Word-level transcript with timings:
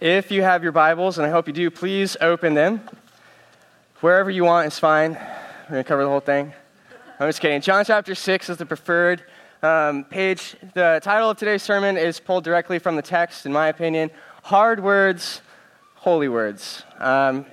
If 0.00 0.30
you 0.30 0.44
have 0.44 0.62
your 0.62 0.70
Bibles, 0.70 1.18
and 1.18 1.26
I 1.26 1.30
hope 1.30 1.48
you 1.48 1.52
do, 1.52 1.72
please 1.72 2.16
open 2.20 2.54
them. 2.54 2.82
Wherever 4.00 4.30
you 4.30 4.44
want 4.44 4.68
is 4.68 4.78
fine. 4.78 5.14
We're 5.14 5.70
going 5.70 5.82
to 5.82 5.88
cover 5.88 6.04
the 6.04 6.08
whole 6.08 6.20
thing. 6.20 6.52
I'm 7.18 7.28
just 7.28 7.40
kidding. 7.40 7.60
John 7.60 7.84
chapter 7.84 8.14
6 8.14 8.48
is 8.48 8.58
the 8.58 8.64
preferred 8.64 9.24
um, 9.60 10.04
page. 10.04 10.54
The 10.74 11.00
title 11.02 11.30
of 11.30 11.36
today's 11.36 11.64
sermon 11.64 11.96
is 11.96 12.20
pulled 12.20 12.44
directly 12.44 12.78
from 12.78 12.94
the 12.94 13.02
text, 13.02 13.44
in 13.44 13.52
my 13.52 13.66
opinion 13.66 14.12
Hard 14.44 14.78
Words, 14.78 15.42
Holy 15.96 16.28
Words. 16.28 16.84
Um, 17.00 17.44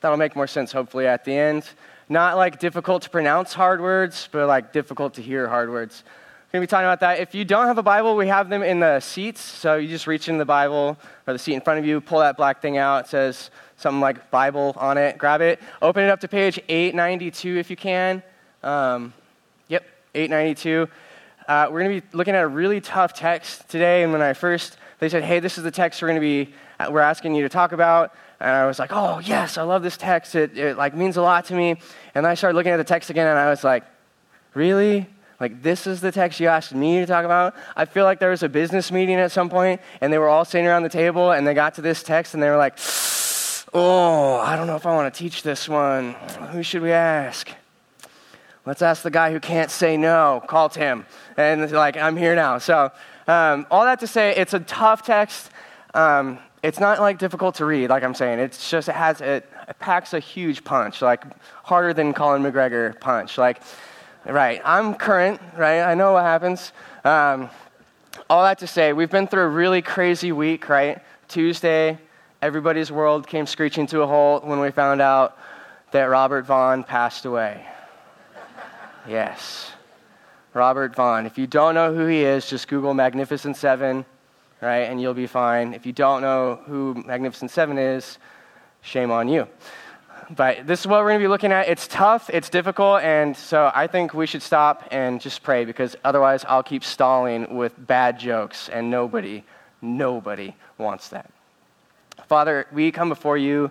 that'll 0.00 0.18
make 0.18 0.36
more 0.36 0.46
sense, 0.46 0.70
hopefully, 0.70 1.08
at 1.08 1.24
the 1.24 1.32
end. 1.36 1.68
Not 2.08 2.36
like 2.36 2.60
difficult 2.60 3.02
to 3.02 3.10
pronounce 3.10 3.54
hard 3.54 3.80
words, 3.80 4.28
but 4.30 4.46
like 4.46 4.72
difficult 4.72 5.14
to 5.14 5.22
hear 5.22 5.48
hard 5.48 5.68
words. 5.68 6.04
Going 6.50 6.62
to 6.62 6.66
be 6.66 6.70
talking 6.70 6.86
about 6.86 7.00
that. 7.00 7.20
If 7.20 7.34
you 7.34 7.44
don't 7.44 7.66
have 7.66 7.76
a 7.76 7.82
Bible, 7.82 8.16
we 8.16 8.26
have 8.28 8.48
them 8.48 8.62
in 8.62 8.80
the 8.80 9.00
seats. 9.00 9.42
So 9.42 9.76
you 9.76 9.86
just 9.86 10.06
reach 10.06 10.30
in 10.30 10.38
the 10.38 10.46
Bible 10.46 10.96
or 11.26 11.34
the 11.34 11.38
seat 11.38 11.52
in 11.52 11.60
front 11.60 11.78
of 11.78 11.84
you, 11.84 12.00
pull 12.00 12.20
that 12.20 12.38
black 12.38 12.62
thing 12.62 12.78
out. 12.78 13.04
It 13.04 13.08
says 13.08 13.50
something 13.76 14.00
like 14.00 14.30
Bible 14.30 14.72
on 14.78 14.96
it. 14.96 15.18
Grab 15.18 15.42
it. 15.42 15.60
Open 15.82 16.04
it 16.04 16.08
up 16.08 16.20
to 16.20 16.28
page 16.28 16.58
892 16.70 17.58
if 17.58 17.68
you 17.68 17.76
can. 17.76 18.22
Um, 18.62 19.12
yep, 19.68 19.84
892. 20.14 20.88
Uh, 21.46 21.68
we're 21.70 21.82
going 21.82 22.00
to 22.00 22.06
be 22.06 22.16
looking 22.16 22.34
at 22.34 22.42
a 22.42 22.48
really 22.48 22.80
tough 22.80 23.12
text 23.12 23.68
today. 23.68 24.02
And 24.02 24.10
when 24.10 24.22
I 24.22 24.32
first, 24.32 24.78
they 25.00 25.10
said, 25.10 25.24
hey, 25.24 25.40
this 25.40 25.58
is 25.58 25.64
the 25.64 25.70
text 25.70 26.00
we're 26.00 26.08
going 26.08 26.16
to 26.16 26.46
be, 26.46 26.54
uh, 26.80 26.88
we're 26.90 27.00
asking 27.00 27.34
you 27.34 27.42
to 27.42 27.50
talk 27.50 27.72
about. 27.72 28.14
And 28.40 28.48
I 28.48 28.64
was 28.64 28.78
like, 28.78 28.90
oh, 28.90 29.18
yes, 29.18 29.58
I 29.58 29.64
love 29.64 29.82
this 29.82 29.98
text. 29.98 30.34
It, 30.34 30.56
it 30.56 30.78
like 30.78 30.96
means 30.96 31.18
a 31.18 31.22
lot 31.22 31.44
to 31.46 31.54
me. 31.54 31.76
And 32.14 32.26
I 32.26 32.32
started 32.32 32.56
looking 32.56 32.72
at 32.72 32.78
the 32.78 32.84
text 32.84 33.10
again 33.10 33.26
and 33.26 33.38
I 33.38 33.50
was 33.50 33.64
like, 33.64 33.84
really? 34.54 35.06
Like, 35.40 35.62
this 35.62 35.86
is 35.86 36.00
the 36.00 36.10
text 36.10 36.40
you 36.40 36.48
asked 36.48 36.74
me 36.74 36.98
to 36.98 37.06
talk 37.06 37.24
about? 37.24 37.54
I 37.76 37.84
feel 37.84 38.04
like 38.04 38.18
there 38.18 38.30
was 38.30 38.42
a 38.42 38.48
business 38.48 38.90
meeting 38.90 39.16
at 39.16 39.30
some 39.30 39.48
point, 39.48 39.80
and 40.00 40.12
they 40.12 40.18
were 40.18 40.28
all 40.28 40.44
sitting 40.44 40.66
around 40.66 40.82
the 40.82 40.88
table, 40.88 41.30
and 41.30 41.46
they 41.46 41.54
got 41.54 41.74
to 41.74 41.80
this 41.80 42.02
text, 42.02 42.34
and 42.34 42.42
they 42.42 42.50
were 42.50 42.56
like, 42.56 42.76
oh, 43.72 44.36
I 44.36 44.56
don't 44.56 44.66
know 44.66 44.76
if 44.76 44.84
I 44.84 44.94
want 44.94 45.12
to 45.12 45.18
teach 45.18 45.42
this 45.42 45.68
one. 45.68 46.14
Who 46.52 46.62
should 46.62 46.82
we 46.82 46.90
ask? 46.90 47.50
Let's 48.66 48.82
ask 48.82 49.02
the 49.02 49.10
guy 49.10 49.32
who 49.32 49.40
can't 49.40 49.70
say 49.70 49.96
no. 49.96 50.42
Call 50.46 50.68
Tim. 50.68 51.06
And 51.36 51.70
like, 51.70 51.96
I'm 51.96 52.16
here 52.16 52.34
now. 52.34 52.58
So, 52.58 52.90
um, 53.26 53.66
all 53.70 53.84
that 53.84 54.00
to 54.00 54.06
say, 54.06 54.34
it's 54.36 54.54
a 54.54 54.60
tough 54.60 55.02
text. 55.02 55.50
Um, 55.94 56.38
it's 56.62 56.80
not 56.80 57.00
like 57.00 57.18
difficult 57.18 57.54
to 57.56 57.64
read, 57.64 57.88
like 57.90 58.02
I'm 58.02 58.14
saying. 58.14 58.40
It's 58.40 58.70
just, 58.70 58.88
it 58.88 58.94
has, 58.94 59.20
it, 59.20 59.48
it 59.68 59.78
packs 59.78 60.12
a 60.12 60.18
huge 60.18 60.64
punch, 60.64 61.00
like 61.00 61.24
harder 61.62 61.94
than 61.94 62.12
Conor 62.12 62.50
McGregor 62.50 62.98
punch. 63.00 63.38
Like, 63.38 63.62
Right. 64.28 64.60
I'm 64.62 64.94
current, 64.94 65.40
right? 65.56 65.80
I 65.80 65.94
know 65.94 66.12
what 66.12 66.22
happens. 66.22 66.72
Um, 67.02 67.48
all 68.28 68.42
that 68.44 68.58
to 68.58 68.66
say, 68.66 68.92
we've 68.92 69.10
been 69.10 69.26
through 69.26 69.44
a 69.44 69.48
really 69.48 69.80
crazy 69.80 70.32
week, 70.32 70.68
right? 70.68 71.00
Tuesday, 71.28 71.98
everybody's 72.42 72.92
world 72.92 73.26
came 73.26 73.46
screeching 73.46 73.86
to 73.86 74.02
a 74.02 74.06
halt 74.06 74.44
when 74.44 74.60
we 74.60 74.70
found 74.70 75.00
out 75.00 75.38
that 75.92 76.04
Robert 76.04 76.44
Vaughn 76.44 76.84
passed 76.84 77.24
away. 77.24 77.64
yes. 79.08 79.72
Robert 80.52 80.94
Vaughn. 80.94 81.24
If 81.24 81.38
you 81.38 81.46
don't 81.46 81.74
know 81.74 81.94
who 81.94 82.04
he 82.04 82.22
is, 82.22 82.46
just 82.46 82.68
Google 82.68 82.92
Magnificent 82.92 83.56
Seven, 83.56 84.04
right? 84.60 84.90
And 84.90 85.00
you'll 85.00 85.14
be 85.14 85.26
fine. 85.26 85.72
If 85.72 85.86
you 85.86 85.92
don't 85.94 86.20
know 86.20 86.60
who 86.66 87.02
Magnificent 87.06 87.50
Seven 87.50 87.78
is, 87.78 88.18
shame 88.82 89.10
on 89.10 89.26
you. 89.28 89.48
But 90.30 90.66
this 90.66 90.80
is 90.80 90.86
what 90.86 91.00
we're 91.00 91.08
going 91.08 91.20
to 91.20 91.24
be 91.24 91.28
looking 91.28 91.52
at. 91.52 91.68
It's 91.68 91.88
tough, 91.88 92.28
it's 92.28 92.50
difficult, 92.50 93.02
and 93.02 93.34
so 93.34 93.72
I 93.74 93.86
think 93.86 94.12
we 94.12 94.26
should 94.26 94.42
stop 94.42 94.86
and 94.90 95.22
just 95.22 95.42
pray 95.42 95.64
because 95.64 95.96
otherwise 96.04 96.44
I'll 96.46 96.62
keep 96.62 96.84
stalling 96.84 97.56
with 97.56 97.74
bad 97.86 98.18
jokes, 98.18 98.68
and 98.68 98.90
nobody, 98.90 99.42
nobody 99.80 100.54
wants 100.76 101.08
that. 101.08 101.30
Father, 102.26 102.66
we 102.72 102.92
come 102.92 103.08
before 103.08 103.38
you 103.38 103.70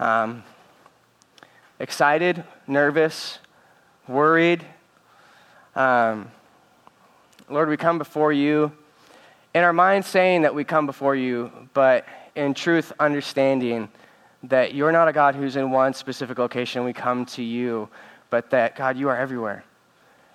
um, 0.00 0.42
excited, 1.78 2.42
nervous, 2.66 3.38
worried. 4.08 4.64
Um, 5.76 6.32
Lord, 7.48 7.68
we 7.68 7.76
come 7.76 7.98
before 7.98 8.32
you 8.32 8.72
in 9.54 9.62
our 9.62 9.72
minds 9.72 10.08
saying 10.08 10.42
that 10.42 10.54
we 10.54 10.64
come 10.64 10.86
before 10.86 11.14
you, 11.14 11.52
but 11.74 12.06
in 12.34 12.54
truth, 12.54 12.92
understanding 12.98 13.88
that 14.44 14.74
you're 14.74 14.92
not 14.92 15.08
a 15.08 15.12
God 15.12 15.34
who's 15.34 15.56
in 15.56 15.70
one 15.70 15.94
specific 15.94 16.38
location, 16.38 16.84
we 16.84 16.92
come 16.92 17.24
to 17.26 17.42
you, 17.42 17.88
but 18.30 18.50
that, 18.50 18.76
God, 18.76 18.96
you 18.96 19.08
are 19.08 19.16
everywhere. 19.16 19.64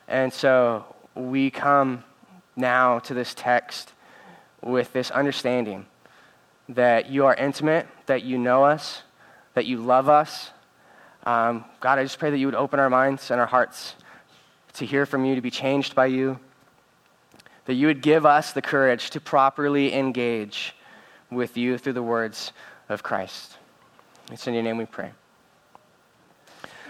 And 0.08 0.32
so 0.32 0.86
we 1.16 1.50
come 1.50 2.04
now 2.56 3.00
to 3.00 3.14
this 3.14 3.34
text 3.34 3.94
with 4.62 4.94
this 4.94 5.12
understanding 5.12 5.86
that 6.70 7.10
you 7.10 7.26
are 7.26 7.36
intimate, 7.36 7.88
that 8.06 8.24
you 8.24 8.38
know 8.38 8.64
us, 8.64 9.04
that 9.54 9.66
you 9.66 9.78
love 9.78 10.10
us. 10.10 10.52
Um, 11.26 11.66
God, 11.80 12.00
I 12.00 12.04
just 12.04 12.20
pray 12.20 12.30
that 12.30 12.38
you 12.38 12.48
would 12.48 12.56
open 12.56 12.80
our 12.80 12.90
minds 12.90 13.32
and 13.32 13.40
our 13.40 13.48
hearts 13.48 13.96
to 14.74 14.86
hear 14.86 15.06
from 15.06 15.26
you, 15.26 15.36
to 15.36 15.42
be 15.42 15.52
changed 15.52 15.96
by 15.96 16.06
you, 16.06 16.40
that 17.66 17.74
you 17.74 17.88
would 17.88 18.02
give 18.02 18.26
us 18.26 18.54
the 18.54 18.62
courage 18.62 19.10
to 19.12 19.20
properly 19.20 19.94
engage 19.94 20.74
with 21.30 21.58
you 21.58 21.78
through 21.78 21.94
the 21.94 22.04
words 22.04 22.54
of 22.88 23.04
Christ. 23.04 23.57
It's 24.32 24.46
in 24.48 24.54
your 24.54 24.64
name 24.64 24.78
we 24.78 24.86
pray. 24.86 25.12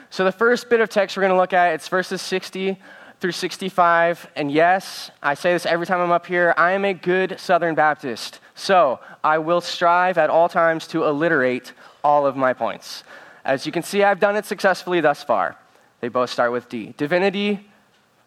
So, 0.10 0.24
the 0.24 0.32
first 0.32 0.70
bit 0.70 0.80
of 0.80 0.90
text 0.90 1.18
we're 1.18 1.22
going 1.22 1.34
to 1.34 1.38
look 1.38 1.54
at, 1.54 1.74
it's 1.74 1.88
verses 1.88 2.22
60 2.22 2.78
through 3.20 3.32
65. 3.32 4.30
And 4.36 4.52
yes, 4.52 5.12
I 5.22 5.34
say 5.34 5.54
this 5.54 5.66
every 5.66 5.86
time 5.86 6.00
I'm 6.00 6.12
up 6.12 6.26
here 6.26 6.54
I 6.58 6.72
am 6.72 6.86
a 6.86 6.94
good 6.94 7.40
Southern 7.40 7.76
Baptist. 7.76 8.40
So, 8.56 9.00
I 9.24 9.38
will 9.38 9.62
strive 9.62 10.18
at 10.18 10.30
all 10.30 10.50
times 10.50 10.88
to 10.88 11.04
alliterate 11.04 11.74
all 12.04 12.26
of 12.26 12.36
my 12.36 12.54
points. 12.54 13.04
As 13.46 13.66
you 13.66 13.72
can 13.72 13.84
see, 13.84 14.04
I've 14.04 14.20
done 14.20 14.36
it 14.36 14.46
successfully 14.46 15.02
thus 15.02 15.24
far. 15.24 15.58
They 16.00 16.08
both 16.10 16.30
start 16.30 16.52
with 16.52 16.70
D. 16.70 16.94
Divinity, 16.98 17.68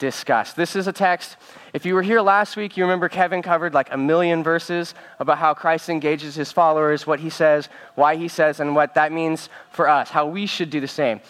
discussed. 0.00 0.56
This 0.56 0.74
is 0.74 0.88
a 0.88 0.92
text. 0.92 1.36
If 1.72 1.86
you 1.86 1.94
were 1.94 2.02
here 2.02 2.20
last 2.20 2.56
week, 2.56 2.76
you 2.76 2.82
remember 2.82 3.08
Kevin 3.08 3.42
covered 3.42 3.72
like 3.72 3.92
a 3.92 3.96
million 3.96 4.42
verses 4.42 4.94
about 5.20 5.38
how 5.38 5.54
Christ 5.54 5.88
engages 5.88 6.34
his 6.34 6.50
followers, 6.50 7.06
what 7.06 7.20
he 7.20 7.30
says, 7.30 7.68
why 7.94 8.16
he 8.16 8.26
says, 8.26 8.58
and 8.58 8.74
what 8.74 8.94
that 8.94 9.12
means 9.12 9.48
for 9.70 9.88
us, 9.88 10.10
how 10.10 10.26
we 10.26 10.46
should 10.46 10.70
do 10.70 10.80
the 10.80 10.88
same. 10.88 11.20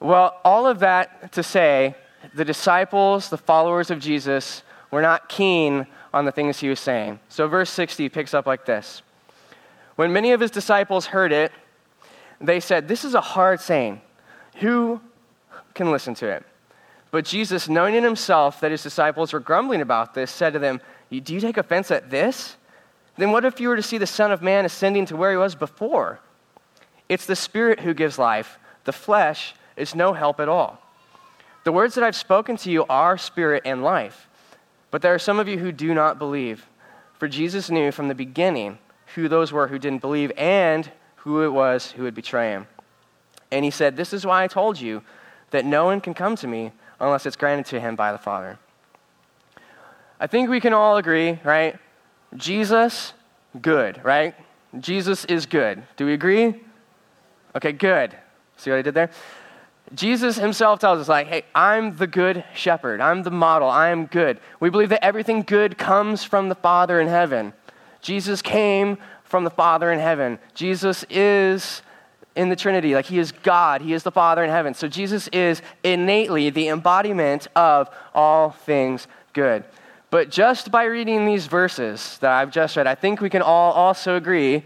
Well, 0.00 0.40
all 0.44 0.66
of 0.66 0.78
that 0.78 1.32
to 1.32 1.42
say, 1.42 1.94
the 2.32 2.44
disciples, 2.44 3.28
the 3.28 3.36
followers 3.36 3.90
of 3.90 3.98
Jesus, 3.98 4.62
were 4.90 5.02
not 5.02 5.28
keen 5.28 5.86
on 6.14 6.24
the 6.24 6.32
things 6.32 6.60
he 6.60 6.68
was 6.68 6.80
saying. 6.80 7.18
So, 7.28 7.48
verse 7.48 7.70
60 7.70 8.08
picks 8.08 8.32
up 8.32 8.46
like 8.46 8.64
this 8.64 9.02
When 9.96 10.12
many 10.12 10.30
of 10.30 10.40
his 10.40 10.50
disciples 10.50 11.06
heard 11.06 11.32
it, 11.32 11.52
they 12.40 12.60
said, 12.60 12.88
This 12.88 13.04
is 13.04 13.14
a 13.14 13.20
hard 13.20 13.60
saying. 13.60 14.00
Who 14.60 15.00
can 15.74 15.90
listen 15.90 16.14
to 16.14 16.28
it? 16.28 16.46
But 17.10 17.24
Jesus, 17.24 17.68
knowing 17.68 17.94
in 17.94 18.04
himself 18.04 18.60
that 18.60 18.70
his 18.70 18.82
disciples 18.82 19.32
were 19.32 19.40
grumbling 19.40 19.80
about 19.80 20.14
this, 20.14 20.30
said 20.30 20.52
to 20.52 20.58
them, 20.58 20.80
Do 21.10 21.34
you 21.34 21.40
take 21.40 21.56
offense 21.56 21.90
at 21.90 22.10
this? 22.10 22.56
Then 23.16 23.32
what 23.32 23.44
if 23.44 23.60
you 23.60 23.68
were 23.68 23.76
to 23.76 23.82
see 23.82 23.98
the 23.98 24.06
Son 24.06 24.32
of 24.32 24.42
Man 24.42 24.64
ascending 24.64 25.06
to 25.06 25.16
where 25.16 25.30
he 25.30 25.36
was 25.36 25.54
before? 25.54 26.20
It's 27.08 27.26
the 27.26 27.36
Spirit 27.36 27.80
who 27.80 27.94
gives 27.94 28.18
life, 28.18 28.58
the 28.84 28.92
flesh 28.92 29.54
is 29.76 29.94
no 29.94 30.12
help 30.12 30.40
at 30.40 30.48
all. 30.48 30.80
The 31.64 31.72
words 31.72 31.94
that 31.94 32.04
I've 32.04 32.16
spoken 32.16 32.56
to 32.58 32.70
you 32.70 32.84
are 32.88 33.18
spirit 33.18 33.62
and 33.64 33.82
life. 33.82 34.28
But 34.90 35.02
there 35.02 35.12
are 35.12 35.18
some 35.18 35.40
of 35.40 35.48
you 35.48 35.58
who 35.58 35.72
do 35.72 35.94
not 35.94 36.18
believe. 36.18 36.66
For 37.18 37.26
Jesus 37.26 37.70
knew 37.70 37.90
from 37.90 38.08
the 38.08 38.14
beginning 38.14 38.78
who 39.14 39.28
those 39.28 39.52
were 39.52 39.68
who 39.68 39.78
didn't 39.78 40.00
believe 40.00 40.30
and 40.36 40.90
who 41.16 41.42
it 41.42 41.48
was 41.48 41.90
who 41.92 42.04
would 42.04 42.14
betray 42.14 42.50
him. 42.50 42.68
And 43.50 43.64
he 43.64 43.70
said, 43.70 43.96
This 43.96 44.12
is 44.12 44.24
why 44.24 44.44
I 44.44 44.46
told 44.46 44.80
you 44.80 45.02
that 45.50 45.64
no 45.64 45.84
one 45.84 46.00
can 46.00 46.14
come 46.14 46.36
to 46.36 46.46
me 46.46 46.72
unless 47.00 47.26
it's 47.26 47.36
granted 47.36 47.66
to 47.66 47.80
him 47.80 47.96
by 47.96 48.12
the 48.12 48.18
Father. 48.18 48.58
I 50.18 50.26
think 50.26 50.48
we 50.48 50.60
can 50.60 50.72
all 50.72 50.96
agree, 50.96 51.38
right? 51.44 51.78
Jesus, 52.36 53.12
good, 53.60 54.02
right? 54.04 54.34
Jesus 54.80 55.24
is 55.26 55.46
good. 55.46 55.82
Do 55.96 56.06
we 56.06 56.12
agree? 56.12 56.62
Okay, 57.54 57.72
good. 57.72 58.16
See 58.56 58.70
what 58.70 58.78
I 58.78 58.82
did 58.82 58.94
there? 58.94 59.10
Jesus 59.94 60.36
himself 60.36 60.80
tells 60.80 61.00
us, 61.00 61.08
like, 61.08 61.28
hey, 61.28 61.44
I'm 61.54 61.96
the 61.96 62.06
good 62.06 62.44
shepherd. 62.54 63.00
I'm 63.00 63.22
the 63.22 63.30
model. 63.30 63.68
I 63.68 63.90
am 63.90 64.06
good. 64.06 64.40
We 64.58 64.68
believe 64.68 64.88
that 64.88 65.04
everything 65.04 65.42
good 65.42 65.78
comes 65.78 66.24
from 66.24 66.48
the 66.48 66.54
Father 66.54 67.00
in 67.00 67.08
heaven. 67.08 67.52
Jesus 68.00 68.42
came 68.42 68.98
from 69.22 69.44
the 69.44 69.50
Father 69.50 69.92
in 69.92 69.98
heaven. 69.98 70.38
Jesus 70.54 71.04
is 71.08 71.82
in 72.36 72.48
the 72.48 72.56
Trinity. 72.56 72.94
Like 72.94 73.06
he 73.06 73.18
is 73.18 73.32
God, 73.32 73.80
he 73.80 73.92
is 73.92 74.02
the 74.02 74.12
Father 74.12 74.44
in 74.44 74.50
heaven. 74.50 74.74
So 74.74 74.86
Jesus 74.86 75.28
is 75.28 75.62
innately 75.82 76.50
the 76.50 76.68
embodiment 76.68 77.48
of 77.56 77.90
all 78.14 78.50
things 78.50 79.08
good. 79.32 79.64
But 80.10 80.30
just 80.30 80.70
by 80.70 80.84
reading 80.84 81.26
these 81.26 81.46
verses 81.46 82.18
that 82.18 82.30
I've 82.30 82.50
just 82.50 82.76
read, 82.76 82.86
I 82.86 82.94
think 82.94 83.20
we 83.20 83.30
can 83.30 83.42
all 83.42 83.72
also 83.72 84.16
agree, 84.16 84.64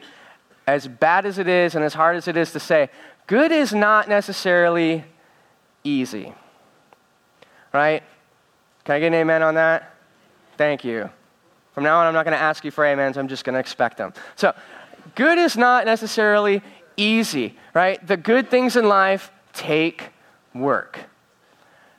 as 0.66 0.86
bad 0.86 1.26
as 1.26 1.38
it 1.38 1.48
is 1.48 1.74
and 1.74 1.82
as 1.82 1.94
hard 1.94 2.16
as 2.16 2.28
it 2.28 2.36
is 2.36 2.52
to 2.52 2.60
say, 2.60 2.90
good 3.26 3.50
is 3.50 3.72
not 3.72 4.08
necessarily 4.08 5.04
easy. 5.82 6.34
Right? 7.72 8.02
Can 8.84 8.96
I 8.96 9.00
get 9.00 9.06
an 9.08 9.14
amen 9.14 9.42
on 9.42 9.54
that? 9.54 9.94
Thank 10.56 10.84
you. 10.84 11.08
From 11.72 11.84
now 11.84 12.00
on, 12.00 12.06
I'm 12.06 12.14
not 12.14 12.24
going 12.24 12.36
to 12.36 12.42
ask 12.42 12.64
you 12.64 12.70
for 12.70 12.84
amens, 12.84 13.16
I'm 13.16 13.28
just 13.28 13.44
going 13.44 13.54
to 13.54 13.60
expect 13.60 13.96
them. 13.96 14.12
So, 14.36 14.52
good 15.14 15.38
is 15.38 15.56
not 15.56 15.86
necessarily 15.86 16.62
easy, 17.00 17.56
right? 17.74 18.04
The 18.06 18.16
good 18.16 18.50
things 18.50 18.76
in 18.76 18.88
life 18.88 19.32
take 19.52 20.10
work. 20.54 20.98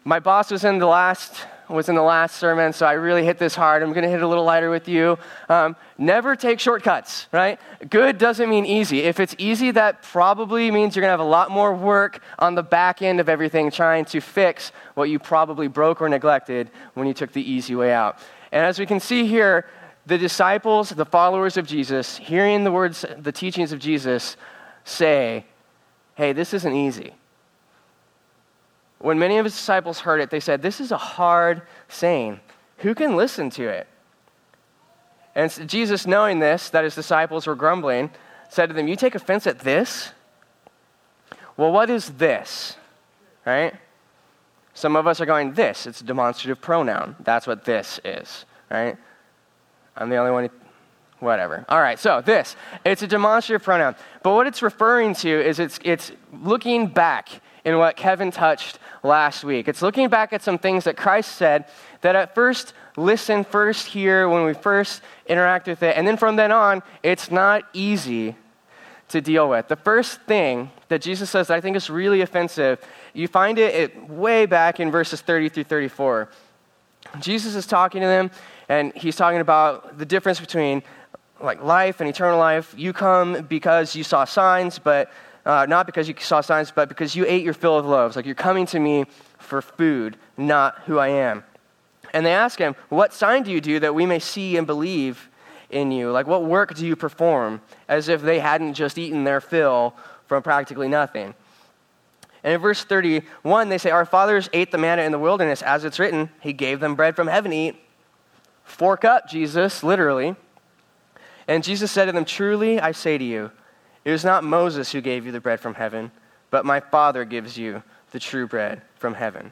My 0.03 0.19
boss 0.19 0.51
was 0.51 0.63
in 0.63 0.79
the 0.79 0.87
last 0.87 1.45
was 1.71 1.89
in 1.89 1.95
the 1.95 2.01
last 2.01 2.35
sermon, 2.35 2.73
so 2.73 2.85
I 2.85 2.93
really 2.93 3.23
hit 3.23 3.37
this 3.37 3.55
hard. 3.55 3.81
I'm 3.81 3.93
going 3.93 4.03
to 4.03 4.09
hit 4.09 4.17
it 4.17 4.23
a 4.23 4.27
little 4.27 4.43
lighter 4.43 4.69
with 4.69 4.87
you. 4.87 5.17
Um, 5.49 5.75
never 5.97 6.35
take 6.35 6.59
shortcuts, 6.59 7.27
right? 7.31 7.59
Good 7.89 8.17
doesn't 8.17 8.49
mean 8.49 8.65
easy. 8.65 8.99
If 8.99 9.19
it's 9.19 9.35
easy, 9.37 9.71
that 9.71 10.03
probably 10.03 10.69
means 10.69 10.95
you're 10.95 11.01
going 11.01 11.09
to 11.09 11.13
have 11.13 11.19
a 11.19 11.23
lot 11.23 11.49
more 11.49 11.73
work 11.73 12.21
on 12.39 12.55
the 12.55 12.63
back 12.63 13.01
end 13.01 13.19
of 13.19 13.29
everything 13.29 13.71
trying 13.71 14.05
to 14.05 14.19
fix 14.19 14.71
what 14.95 15.09
you 15.09 15.17
probably 15.17 15.67
broke 15.67 16.01
or 16.01 16.09
neglected 16.09 16.69
when 16.93 17.07
you 17.07 17.13
took 17.13 17.31
the 17.31 17.49
easy 17.49 17.75
way 17.75 17.93
out. 17.93 18.19
And 18.51 18.65
as 18.65 18.77
we 18.77 18.85
can 18.85 18.99
see 18.99 19.25
here, 19.25 19.65
the 20.05 20.17
disciples, 20.17 20.89
the 20.89 21.05
followers 21.05 21.57
of 21.57 21.67
Jesus, 21.67 22.17
hearing 22.17 22.63
the 22.63 22.71
words, 22.71 23.05
the 23.17 23.31
teachings 23.31 23.71
of 23.71 23.79
Jesus, 23.79 24.35
say, 24.83 25.45
hey, 26.15 26.33
this 26.33 26.53
isn't 26.53 26.73
easy. 26.73 27.13
When 29.01 29.17
many 29.17 29.37
of 29.37 29.45
his 29.45 29.53
disciples 29.53 29.99
heard 29.99 30.21
it, 30.21 30.29
they 30.29 30.39
said, 30.39 30.61
This 30.61 30.79
is 30.79 30.91
a 30.91 30.97
hard 30.97 31.63
saying. 31.87 32.39
Who 32.77 32.93
can 32.93 33.15
listen 33.15 33.49
to 33.51 33.67
it? 33.67 33.87
And 35.33 35.51
Jesus, 35.67 36.05
knowing 36.05 36.39
this, 36.39 36.69
that 36.69 36.83
his 36.83 36.93
disciples 36.93 37.47
were 37.47 37.55
grumbling, 37.55 38.11
said 38.49 38.67
to 38.67 38.73
them, 38.73 38.87
You 38.87 38.95
take 38.95 39.15
offense 39.15 39.47
at 39.47 39.59
this? 39.59 40.11
Well, 41.57 41.71
what 41.71 41.89
is 41.89 42.09
this? 42.11 42.75
Right? 43.45 43.73
Some 44.73 44.95
of 44.95 45.07
us 45.07 45.19
are 45.19 45.25
going, 45.25 45.53
This. 45.53 45.87
It's 45.87 46.01
a 46.01 46.03
demonstrative 46.03 46.61
pronoun. 46.61 47.15
That's 47.21 47.47
what 47.47 47.65
this 47.65 47.99
is. 48.05 48.45
Right? 48.69 48.97
I'm 49.97 50.09
the 50.09 50.17
only 50.17 50.31
one 50.31 50.49
whatever. 51.21 51.65
All 51.69 51.79
right, 51.79 51.97
so 51.97 52.21
this, 52.21 52.55
it's 52.83 53.01
a 53.01 53.07
demonstrative 53.07 53.63
pronoun. 53.63 53.95
But 54.23 54.33
what 54.33 54.47
it's 54.47 54.61
referring 54.61 55.15
to 55.15 55.29
is 55.29 55.59
it's, 55.59 55.79
it's 55.83 56.11
looking 56.43 56.87
back 56.87 57.29
in 57.63 57.77
what 57.77 57.95
Kevin 57.95 58.31
touched 58.31 58.79
last 59.03 59.43
week. 59.43 59.67
It's 59.67 59.81
looking 59.81 60.09
back 60.09 60.33
at 60.33 60.41
some 60.41 60.57
things 60.57 60.83
that 60.85 60.97
Christ 60.97 61.35
said 61.35 61.65
that 62.01 62.15
at 62.15 62.35
first 62.35 62.73
listen, 62.97 63.43
first 63.43 63.87
hear, 63.87 64.27
when 64.27 64.45
we 64.45 64.53
first 64.53 65.01
interact 65.27 65.67
with 65.67 65.81
it, 65.83 65.95
and 65.95 66.07
then 66.07 66.17
from 66.17 66.35
then 66.35 66.51
on, 66.51 66.83
it's 67.03 67.31
not 67.31 67.63
easy 67.73 68.35
to 69.09 69.21
deal 69.21 69.49
with. 69.49 69.67
The 69.67 69.75
first 69.75 70.21
thing 70.21 70.71
that 70.87 71.01
Jesus 71.01 71.29
says 71.29 71.47
that 71.47 71.55
I 71.55 71.61
think 71.61 71.75
is 71.75 71.89
really 71.89 72.21
offensive, 72.21 72.79
you 73.13 73.27
find 73.27 73.57
it, 73.57 73.75
it 73.75 74.09
way 74.09 74.45
back 74.45 74.79
in 74.79 74.91
verses 74.91 75.21
30 75.21 75.49
through 75.49 75.63
34. 75.65 76.29
Jesus 77.19 77.55
is 77.55 77.65
talking 77.65 78.01
to 78.01 78.07
them, 78.07 78.31
and 78.69 78.93
he's 78.95 79.15
talking 79.15 79.39
about 79.41 79.97
the 79.97 80.05
difference 80.05 80.39
between 80.39 80.81
like 81.43 81.63
life 81.63 81.99
and 81.99 82.09
eternal 82.09 82.39
life. 82.39 82.73
You 82.77 82.93
come 82.93 83.43
because 83.43 83.95
you 83.95 84.03
saw 84.03 84.25
signs, 84.25 84.79
but 84.79 85.11
uh, 85.45 85.65
not 85.67 85.85
because 85.85 86.07
you 86.07 86.15
saw 86.19 86.41
signs, 86.41 86.71
but 86.71 86.89
because 86.89 87.15
you 87.15 87.25
ate 87.27 87.43
your 87.43 87.53
fill 87.53 87.77
of 87.77 87.85
loaves. 87.85 88.15
Like 88.15 88.25
you're 88.25 88.35
coming 88.35 88.65
to 88.67 88.79
me 88.79 89.05
for 89.37 89.61
food, 89.61 90.17
not 90.37 90.79
who 90.85 90.99
I 90.99 91.09
am. 91.09 91.43
And 92.13 92.25
they 92.25 92.33
ask 92.33 92.59
him, 92.59 92.75
What 92.89 93.13
sign 93.13 93.43
do 93.43 93.51
you 93.51 93.61
do 93.61 93.79
that 93.79 93.95
we 93.95 94.05
may 94.05 94.19
see 94.19 94.57
and 94.57 94.67
believe 94.67 95.29
in 95.69 95.91
you? 95.91 96.11
Like, 96.11 96.27
what 96.27 96.43
work 96.43 96.75
do 96.75 96.85
you 96.85 96.95
perform? 96.95 97.61
As 97.87 98.09
if 98.09 98.21
they 98.21 98.39
hadn't 98.39 98.73
just 98.73 98.97
eaten 98.97 99.23
their 99.23 99.41
fill 99.41 99.95
from 100.27 100.43
practically 100.43 100.87
nothing. 100.87 101.33
And 102.43 102.53
in 102.53 102.59
verse 102.59 102.83
31, 102.83 103.69
they 103.69 103.77
say, 103.77 103.91
Our 103.91 104.05
fathers 104.05 104.49
ate 104.53 104.71
the 104.71 104.77
manna 104.77 105.03
in 105.03 105.11
the 105.11 105.19
wilderness, 105.19 105.61
as 105.61 105.85
it's 105.85 105.99
written, 105.99 106.29
He 106.41 106.53
gave 106.53 106.79
them 106.79 106.95
bread 106.95 107.15
from 107.15 107.27
heaven 107.27 107.51
to 107.51 107.57
eat. 107.57 107.75
Fork 108.63 109.05
up, 109.05 109.29
Jesus, 109.29 109.83
literally. 109.83 110.35
And 111.51 111.65
Jesus 111.65 111.91
said 111.91 112.05
to 112.05 112.13
them, 112.13 112.23
Truly 112.23 112.79
I 112.79 112.93
say 112.93 113.17
to 113.17 113.23
you, 113.25 113.51
it 114.05 114.11
was 114.11 114.23
not 114.23 114.45
Moses 114.45 114.93
who 114.93 115.01
gave 115.01 115.25
you 115.25 115.33
the 115.33 115.41
bread 115.41 115.59
from 115.59 115.73
heaven, 115.73 116.11
but 116.49 116.65
my 116.65 116.79
Father 116.79 117.25
gives 117.25 117.57
you 117.57 117.83
the 118.11 118.19
true 118.19 118.47
bread 118.47 118.81
from 118.95 119.15
heaven. 119.15 119.51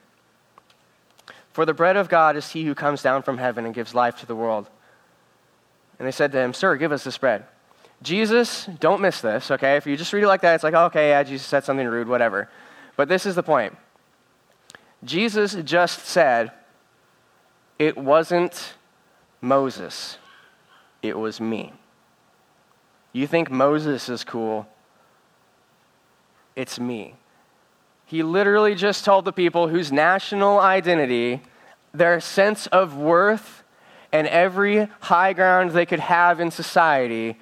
For 1.52 1.66
the 1.66 1.74
bread 1.74 1.98
of 1.98 2.08
God 2.08 2.38
is 2.38 2.52
he 2.52 2.64
who 2.64 2.74
comes 2.74 3.04
down 3.04 3.22
from 3.24 3.38
heaven 3.38 3.66
and 3.66 3.76
gives 3.76 3.94
life 3.94 4.18
to 4.22 4.26
the 4.26 4.34
world. 4.34 4.70
And 6.00 6.08
they 6.08 6.14
said 6.14 6.32
to 6.32 6.40
him, 6.40 6.54
Sir, 6.54 6.78
give 6.78 6.94
us 6.94 7.04
this 7.04 7.18
bread. 7.18 7.44
Jesus, 8.02 8.70
don't 8.80 9.02
miss 9.02 9.20
this, 9.20 9.52
okay? 9.52 9.76
If 9.76 9.86
you 9.86 9.98
just 9.98 10.14
read 10.14 10.24
it 10.24 10.28
like 10.28 10.40
that, 10.40 10.56
it's 10.56 10.64
like, 10.64 10.76
oh, 10.76 10.86
okay, 10.86 11.10
yeah, 11.10 11.22
Jesus 11.24 11.46
said 11.46 11.66
something 11.66 11.86
rude, 11.86 12.08
whatever. 12.08 12.48
But 12.96 13.10
this 13.10 13.26
is 13.26 13.36
the 13.36 13.44
point. 13.44 13.76
Jesus 15.04 15.54
just 15.66 16.06
said, 16.06 16.54
it 17.78 17.98
wasn't 17.98 18.76
Moses, 19.42 20.18
it 21.02 21.18
was 21.18 21.42
me. 21.42 21.74
You 23.12 23.28
think 23.28 23.50
Moses 23.50 24.10
is 24.10 24.24
cool? 24.24 24.68
It's 26.56 26.80
me. 26.80 27.16
He 28.06 28.24
literally 28.24 28.76
just 28.76 29.06
told 29.06 29.26
the 29.26 29.32
people 29.32 29.68
whose 29.68 29.92
national 29.92 30.60
identity, 30.60 31.42
their 31.94 32.20
sense 32.20 32.68
of 32.68 32.98
worth, 32.98 33.64
and 34.12 34.28
every 34.28 34.88
high 35.00 35.34
ground 35.34 35.72
they 35.72 35.86
could 35.86 36.00
have 36.00 36.40
in 36.40 36.52
society, 36.52 37.38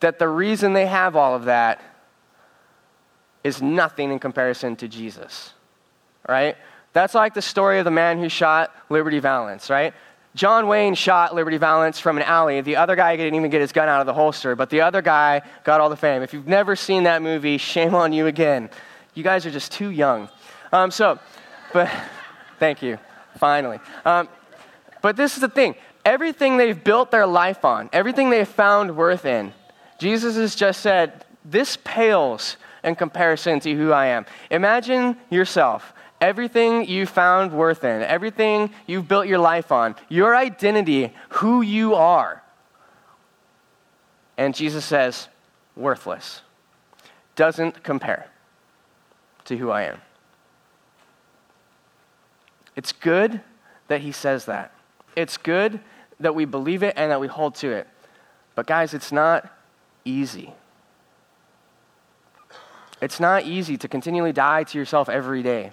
that 0.00 0.18
the 0.18 0.28
reason 0.28 0.72
they 0.72 0.86
have 0.86 1.16
all 1.16 1.34
of 1.34 1.46
that 1.46 1.80
is 3.42 3.60
nothing 3.60 4.10
in 4.10 4.18
comparison 4.18 4.76
to 4.76 4.88
Jesus. 4.88 5.52
Right? 6.28 6.56
That's 6.92 7.14
like 7.14 7.34
the 7.34 7.42
story 7.42 7.78
of 7.80 7.84
the 7.84 7.90
man 7.90 8.18
who 8.18 8.28
shot 8.28 8.74
Liberty 8.88 9.18
Valance, 9.18 9.68
right? 9.68 9.92
John 10.34 10.66
Wayne 10.66 10.94
shot 10.94 11.32
Liberty 11.32 11.58
Valance 11.58 12.00
from 12.00 12.16
an 12.16 12.24
alley. 12.24 12.60
The 12.60 12.76
other 12.76 12.96
guy 12.96 13.16
didn't 13.16 13.36
even 13.36 13.50
get 13.50 13.60
his 13.60 13.70
gun 13.70 13.88
out 13.88 14.00
of 14.00 14.06
the 14.06 14.14
holster, 14.14 14.56
but 14.56 14.68
the 14.68 14.80
other 14.80 15.00
guy 15.00 15.42
got 15.62 15.80
all 15.80 15.88
the 15.88 15.96
fame. 15.96 16.22
If 16.22 16.32
you've 16.32 16.48
never 16.48 16.74
seen 16.74 17.04
that 17.04 17.22
movie, 17.22 17.56
shame 17.58 17.94
on 17.94 18.12
you 18.12 18.26
again. 18.26 18.68
You 19.14 19.22
guys 19.22 19.46
are 19.46 19.50
just 19.50 19.70
too 19.70 19.90
young. 19.90 20.28
Um, 20.72 20.90
so, 20.90 21.20
but 21.72 21.88
thank 22.58 22.82
you, 22.82 22.98
finally. 23.38 23.78
Um, 24.04 24.28
but 25.02 25.16
this 25.16 25.34
is 25.34 25.40
the 25.40 25.48
thing 25.48 25.76
everything 26.04 26.58
they've 26.58 26.82
built 26.84 27.10
their 27.10 27.26
life 27.26 27.64
on, 27.64 27.88
everything 27.92 28.28
they've 28.28 28.46
found 28.46 28.94
worth 28.94 29.24
in, 29.24 29.52
Jesus 29.98 30.36
has 30.36 30.54
just 30.54 30.82
said, 30.82 31.24
this 31.44 31.78
pales 31.82 32.56
in 32.82 32.94
comparison 32.94 33.60
to 33.60 33.74
who 33.74 33.92
I 33.92 34.06
am. 34.06 34.26
Imagine 34.50 35.16
yourself 35.30 35.93
everything 36.20 36.86
you 36.88 37.06
found 37.06 37.52
worth 37.52 37.84
in, 37.84 38.02
everything 38.02 38.70
you've 38.86 39.08
built 39.08 39.26
your 39.26 39.38
life 39.38 39.70
on, 39.72 39.94
your 40.08 40.34
identity, 40.34 41.12
who 41.30 41.62
you 41.62 41.94
are. 41.94 42.42
And 44.36 44.54
Jesus 44.54 44.84
says, 44.84 45.28
worthless. 45.76 46.42
Doesn't 47.36 47.82
compare 47.82 48.28
to 49.44 49.56
who 49.56 49.70
I 49.70 49.82
am. 49.82 50.00
It's 52.76 52.92
good 52.92 53.40
that 53.88 54.00
he 54.00 54.12
says 54.12 54.46
that. 54.46 54.72
It's 55.16 55.36
good 55.36 55.80
that 56.20 56.34
we 56.34 56.44
believe 56.44 56.82
it 56.82 56.94
and 56.96 57.10
that 57.10 57.20
we 57.20 57.26
hold 57.26 57.54
to 57.56 57.70
it. 57.70 57.88
But, 58.54 58.66
guys, 58.66 58.94
it's 58.94 59.12
not 59.12 59.50
easy. 60.04 60.54
It's 63.00 63.20
not 63.20 63.44
easy 63.44 63.76
to 63.76 63.88
continually 63.88 64.32
die 64.32 64.64
to 64.64 64.78
yourself 64.78 65.08
every 65.08 65.42
day. 65.42 65.72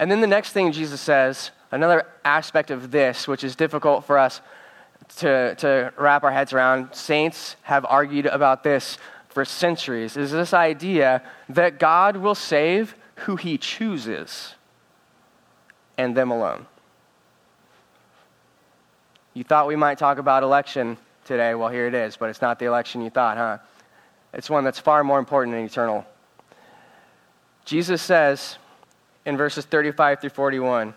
And 0.00 0.10
then 0.10 0.22
the 0.22 0.26
next 0.26 0.52
thing 0.52 0.72
Jesus 0.72 0.98
says, 0.98 1.50
another 1.70 2.06
aspect 2.24 2.70
of 2.70 2.90
this, 2.90 3.28
which 3.28 3.44
is 3.44 3.54
difficult 3.54 4.06
for 4.06 4.16
us 4.16 4.40
to, 5.18 5.54
to 5.56 5.92
wrap 5.98 6.24
our 6.24 6.32
heads 6.32 6.54
around, 6.54 6.94
saints 6.94 7.56
have 7.62 7.84
argued 7.84 8.24
about 8.24 8.64
this 8.64 8.96
for 9.28 9.44
centuries, 9.44 10.16
is 10.16 10.32
this 10.32 10.54
idea 10.54 11.22
that 11.50 11.78
God 11.78 12.16
will 12.16 12.34
save 12.34 12.94
who 13.16 13.36
he 13.36 13.58
chooses 13.58 14.54
and 15.98 16.16
them 16.16 16.30
alone. 16.30 16.66
You 19.34 19.44
thought 19.44 19.66
we 19.66 19.76
might 19.76 19.98
talk 19.98 20.16
about 20.16 20.42
election 20.42 20.96
today. 21.26 21.54
Well, 21.54 21.68
here 21.68 21.86
it 21.86 21.94
is, 21.94 22.16
but 22.16 22.30
it's 22.30 22.40
not 22.40 22.58
the 22.58 22.64
election 22.64 23.02
you 23.02 23.10
thought, 23.10 23.36
huh? 23.36 23.58
It's 24.32 24.48
one 24.48 24.64
that's 24.64 24.78
far 24.78 25.04
more 25.04 25.18
important 25.18 25.54
and 25.56 25.68
eternal. 25.68 26.06
Jesus 27.66 28.00
says, 28.00 28.56
in 29.30 29.36
verses 29.36 29.64
35 29.64 30.20
through 30.20 30.30
41. 30.30 30.92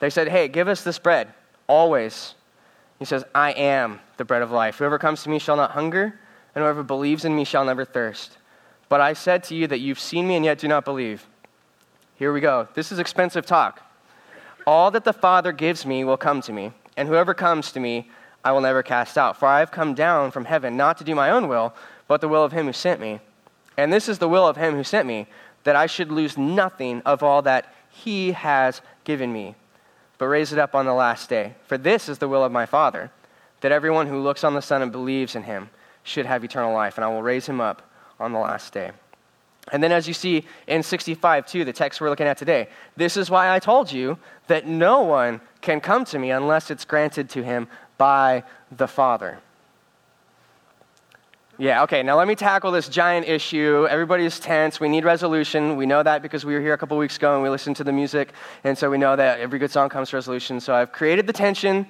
They 0.00 0.10
said, 0.10 0.28
Hey, 0.28 0.48
give 0.48 0.66
us 0.66 0.82
this 0.82 0.98
bread, 0.98 1.28
always. 1.68 2.34
He 2.98 3.04
says, 3.04 3.22
I 3.34 3.52
am 3.52 4.00
the 4.16 4.24
bread 4.24 4.42
of 4.42 4.50
life. 4.50 4.78
Whoever 4.78 4.98
comes 4.98 5.22
to 5.22 5.28
me 5.28 5.38
shall 5.38 5.56
not 5.56 5.72
hunger, 5.72 6.18
and 6.54 6.62
whoever 6.62 6.82
believes 6.82 7.24
in 7.24 7.36
me 7.36 7.44
shall 7.44 7.64
never 7.64 7.84
thirst. 7.84 8.38
But 8.88 9.00
I 9.00 9.12
said 9.12 9.44
to 9.44 9.54
you 9.54 9.66
that 9.68 9.78
you've 9.78 10.00
seen 10.00 10.26
me 10.26 10.36
and 10.36 10.44
yet 10.44 10.58
do 10.58 10.68
not 10.68 10.84
believe. 10.84 11.26
Here 12.16 12.32
we 12.32 12.40
go. 12.40 12.66
This 12.74 12.90
is 12.90 12.98
expensive 12.98 13.46
talk. 13.46 13.82
All 14.66 14.90
that 14.90 15.04
the 15.04 15.12
Father 15.12 15.52
gives 15.52 15.84
me 15.84 16.04
will 16.04 16.16
come 16.16 16.40
to 16.42 16.52
me, 16.52 16.72
and 16.96 17.08
whoever 17.08 17.34
comes 17.34 17.72
to 17.72 17.80
me, 17.80 18.10
I 18.44 18.52
will 18.52 18.60
never 18.62 18.82
cast 18.82 19.18
out. 19.18 19.38
For 19.38 19.46
I 19.46 19.58
have 19.58 19.70
come 19.70 19.94
down 19.94 20.30
from 20.30 20.46
heaven 20.46 20.76
not 20.76 20.96
to 20.98 21.04
do 21.04 21.14
my 21.14 21.30
own 21.30 21.46
will, 21.46 21.74
but 22.08 22.20
the 22.22 22.28
will 22.28 22.44
of 22.44 22.52
him 22.52 22.66
who 22.66 22.72
sent 22.72 23.00
me. 23.00 23.20
And 23.76 23.92
this 23.92 24.08
is 24.08 24.18
the 24.18 24.28
will 24.28 24.46
of 24.46 24.56
him 24.56 24.74
who 24.74 24.84
sent 24.84 25.06
me, 25.06 25.26
that 25.64 25.76
I 25.76 25.86
should 25.86 26.10
lose 26.10 26.36
nothing 26.36 27.02
of 27.02 27.22
all 27.22 27.42
that 27.42 27.72
he 27.90 28.32
has 28.32 28.80
given 29.04 29.32
me, 29.32 29.54
but 30.18 30.26
raise 30.26 30.52
it 30.52 30.58
up 30.58 30.74
on 30.74 30.86
the 30.86 30.94
last 30.94 31.28
day. 31.28 31.54
For 31.66 31.78
this 31.78 32.08
is 32.08 32.18
the 32.18 32.28
will 32.28 32.44
of 32.44 32.52
my 32.52 32.66
Father, 32.66 33.10
that 33.60 33.72
everyone 33.72 34.06
who 34.06 34.20
looks 34.20 34.44
on 34.44 34.54
the 34.54 34.62
Son 34.62 34.82
and 34.82 34.90
believes 34.90 35.36
in 35.36 35.44
him 35.44 35.70
should 36.02 36.26
have 36.26 36.44
eternal 36.44 36.72
life, 36.72 36.96
and 36.96 37.04
I 37.04 37.08
will 37.08 37.22
raise 37.22 37.46
him 37.46 37.60
up 37.60 37.88
on 38.18 38.32
the 38.32 38.38
last 38.38 38.72
day. 38.72 38.90
And 39.70 39.82
then, 39.82 39.92
as 39.92 40.08
you 40.08 40.14
see 40.14 40.44
in 40.66 40.82
65, 40.82 41.46
too, 41.46 41.64
the 41.64 41.72
text 41.72 42.00
we're 42.00 42.10
looking 42.10 42.26
at 42.26 42.36
today, 42.36 42.68
this 42.96 43.16
is 43.16 43.30
why 43.30 43.54
I 43.54 43.60
told 43.60 43.92
you 43.92 44.18
that 44.48 44.66
no 44.66 45.02
one 45.02 45.40
can 45.60 45.80
come 45.80 46.04
to 46.06 46.18
me 46.18 46.32
unless 46.32 46.70
it's 46.70 46.84
granted 46.84 47.30
to 47.30 47.44
him 47.44 47.68
by 47.96 48.42
the 48.72 48.88
Father. 48.88 49.38
Yeah, 51.62 51.84
okay, 51.84 52.02
now 52.02 52.18
let 52.18 52.26
me 52.26 52.34
tackle 52.34 52.72
this 52.72 52.88
giant 52.88 53.28
issue. 53.28 53.86
Everybody's 53.88 54.40
tense. 54.40 54.80
We 54.80 54.88
need 54.88 55.04
resolution. 55.04 55.76
We 55.76 55.86
know 55.86 56.02
that 56.02 56.20
because 56.20 56.44
we 56.44 56.54
were 56.54 56.60
here 56.60 56.72
a 56.72 56.76
couple 56.76 56.98
weeks 56.98 57.16
ago 57.16 57.34
and 57.34 57.42
we 57.44 57.48
listened 57.50 57.76
to 57.76 57.84
the 57.84 57.92
music, 57.92 58.32
and 58.64 58.76
so 58.76 58.90
we 58.90 58.98
know 58.98 59.14
that 59.14 59.38
every 59.38 59.60
good 59.60 59.70
song 59.70 59.88
comes 59.88 60.10
to 60.10 60.16
resolution. 60.16 60.58
So 60.58 60.74
I've 60.74 60.90
created 60.90 61.28
the 61.28 61.32
tension. 61.32 61.86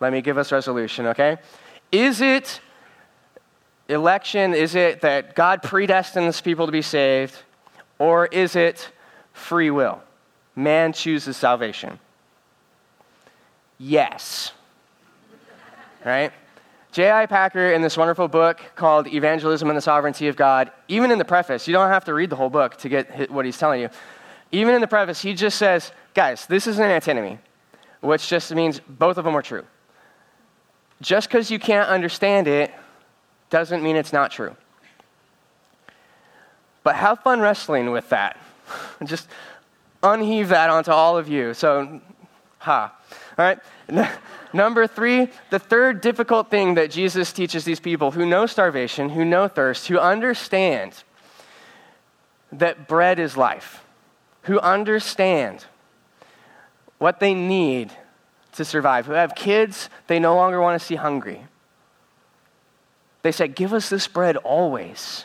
Let 0.00 0.12
me 0.12 0.22
give 0.22 0.38
us 0.38 0.50
resolution, 0.50 1.06
okay? 1.06 1.36
Is 1.92 2.20
it 2.20 2.60
election? 3.88 4.54
Is 4.54 4.74
it 4.74 5.02
that 5.02 5.36
God 5.36 5.62
predestines 5.62 6.42
people 6.42 6.66
to 6.66 6.72
be 6.72 6.82
saved? 6.82 7.36
Or 8.00 8.26
is 8.26 8.56
it 8.56 8.90
free 9.34 9.70
will? 9.70 10.02
Man 10.56 10.92
chooses 10.92 11.36
salvation. 11.36 12.00
Yes. 13.78 14.50
right? 16.04 16.32
J.I. 16.92 17.24
Packer, 17.24 17.72
in 17.72 17.80
this 17.80 17.96
wonderful 17.96 18.28
book 18.28 18.60
called 18.74 19.06
Evangelism 19.06 19.68
and 19.70 19.76
the 19.76 19.82
Sovereignty 19.82 20.28
of 20.28 20.36
God, 20.36 20.70
even 20.88 21.10
in 21.10 21.16
the 21.16 21.24
preface, 21.24 21.66
you 21.66 21.72
don't 21.72 21.88
have 21.88 22.04
to 22.04 22.12
read 22.12 22.28
the 22.28 22.36
whole 22.36 22.50
book 22.50 22.76
to 22.76 22.88
get 22.90 23.30
what 23.30 23.46
he's 23.46 23.56
telling 23.56 23.80
you. 23.80 23.88
Even 24.52 24.74
in 24.74 24.82
the 24.82 24.86
preface, 24.86 25.22
he 25.22 25.32
just 25.32 25.56
says, 25.56 25.90
guys, 26.12 26.44
this 26.44 26.66
is 26.66 26.78
an 26.78 26.84
antinomy, 26.84 27.38
which 28.02 28.28
just 28.28 28.54
means 28.54 28.78
both 28.86 29.16
of 29.16 29.24
them 29.24 29.34
are 29.34 29.40
true. 29.40 29.64
Just 31.00 31.28
because 31.28 31.50
you 31.50 31.58
can't 31.58 31.88
understand 31.88 32.46
it 32.46 32.70
doesn't 33.48 33.82
mean 33.82 33.96
it's 33.96 34.12
not 34.12 34.30
true. 34.30 34.54
But 36.82 36.96
have 36.96 37.20
fun 37.20 37.40
wrestling 37.40 37.90
with 37.90 38.08
that. 38.10 38.38
Just 39.04 39.28
unheave 40.02 40.48
that 40.48 40.68
onto 40.68 40.90
all 40.90 41.16
of 41.16 41.28
you. 41.28 41.54
So, 41.54 42.00
ha. 42.58 42.92
All 43.38 43.44
right. 43.44 43.58
Number 44.52 44.86
three, 44.86 45.28
the 45.50 45.58
third 45.58 46.00
difficult 46.00 46.50
thing 46.50 46.74
that 46.74 46.90
Jesus 46.90 47.32
teaches 47.32 47.64
these 47.64 47.80
people 47.80 48.10
who 48.10 48.26
know 48.26 48.46
starvation, 48.46 49.10
who 49.10 49.24
know 49.24 49.48
thirst, 49.48 49.88
who 49.88 49.98
understand 49.98 51.04
that 52.52 52.86
bread 52.86 53.18
is 53.18 53.36
life, 53.36 53.82
who 54.42 54.60
understand 54.60 55.64
what 56.98 57.18
they 57.18 57.32
need 57.32 57.90
to 58.52 58.64
survive, 58.64 59.06
who 59.06 59.12
have 59.12 59.34
kids 59.34 59.88
they 60.06 60.18
no 60.18 60.36
longer 60.36 60.60
want 60.60 60.78
to 60.78 60.86
see 60.86 60.96
hungry, 60.96 61.46
they 63.22 63.32
said, 63.32 63.54
Give 63.54 63.72
us 63.72 63.88
this 63.88 64.06
bread 64.06 64.36
always, 64.36 65.24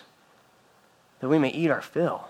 that 1.19 1.27
we 1.27 1.37
may 1.37 1.49
eat 1.49 1.69
our 1.69 1.81
fill. 1.81 2.29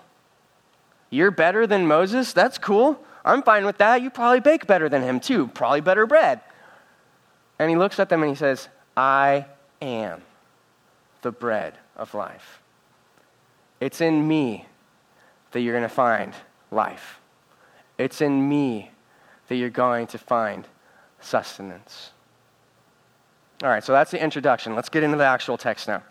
You're 1.10 1.30
better 1.30 1.66
than 1.66 1.86
Moses? 1.86 2.32
That's 2.32 2.58
cool. 2.58 3.02
I'm 3.28 3.42
fine 3.42 3.66
with 3.66 3.76
that. 3.78 4.00
You 4.00 4.08
probably 4.08 4.40
bake 4.40 4.66
better 4.66 4.88
than 4.88 5.02
him, 5.02 5.20
too. 5.20 5.48
Probably 5.48 5.82
better 5.82 6.06
bread. 6.06 6.40
And 7.58 7.68
he 7.68 7.76
looks 7.76 8.00
at 8.00 8.08
them 8.08 8.22
and 8.22 8.30
he 8.30 8.34
says, 8.34 8.68
I 8.96 9.44
am 9.82 10.22
the 11.20 11.30
bread 11.30 11.74
of 11.94 12.14
life. 12.14 12.62
It's 13.80 14.00
in 14.00 14.26
me 14.26 14.64
that 15.52 15.60
you're 15.60 15.74
going 15.74 15.88
to 15.88 15.94
find 15.94 16.32
life. 16.70 17.20
It's 17.98 18.22
in 18.22 18.48
me 18.48 18.92
that 19.48 19.56
you're 19.56 19.68
going 19.68 20.06
to 20.08 20.18
find 20.18 20.66
sustenance. 21.20 22.12
All 23.62 23.68
right, 23.68 23.84
so 23.84 23.92
that's 23.92 24.10
the 24.10 24.22
introduction. 24.22 24.74
Let's 24.74 24.88
get 24.88 25.02
into 25.02 25.18
the 25.18 25.26
actual 25.26 25.58
text 25.58 25.86
now. 25.86 26.02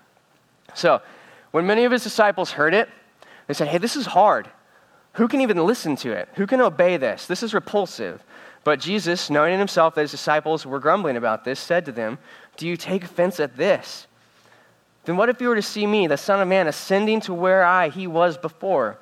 So, 0.75 1.01
when 1.51 1.65
many 1.65 1.85
of 1.85 1.91
his 1.91 2.03
disciples 2.03 2.51
heard 2.51 2.73
it, 2.73 2.89
they 3.47 3.53
said, 3.53 3.69
Hey, 3.69 3.77
this 3.77 3.95
is 3.95 4.05
hard. 4.05 4.49
Who 5.17 5.27
can 5.27 5.41
even 5.41 5.57
listen 5.65 5.95
to 5.97 6.11
it? 6.11 6.29
Who 6.35 6.45
can 6.45 6.61
obey 6.61 6.97
this? 6.97 7.25
This 7.25 7.41
is 7.41 7.53
repulsive. 7.53 8.23
But 8.63 8.79
Jesus, 8.79 9.31
knowing 9.31 9.53
in 9.53 9.59
himself 9.59 9.95
that 9.95 10.01
his 10.01 10.11
disciples 10.11 10.63
were 10.63 10.79
grumbling 10.79 11.17
about 11.17 11.43
this, 11.43 11.59
said 11.59 11.85
to 11.85 11.91
them, 11.91 12.19
Do 12.55 12.67
you 12.67 12.77
take 12.77 13.03
offense 13.03 13.39
at 13.39 13.57
this? 13.57 14.05
Then 15.05 15.17
what 15.17 15.29
if 15.29 15.41
you 15.41 15.47
were 15.47 15.55
to 15.55 15.61
see 15.61 15.87
me, 15.87 16.05
the 16.05 16.17
Son 16.17 16.39
of 16.39 16.47
Man, 16.47 16.67
ascending 16.67 17.21
to 17.21 17.33
where 17.33 17.63
I, 17.63 17.89
he 17.89 18.05
was 18.05 18.37
before? 18.37 18.99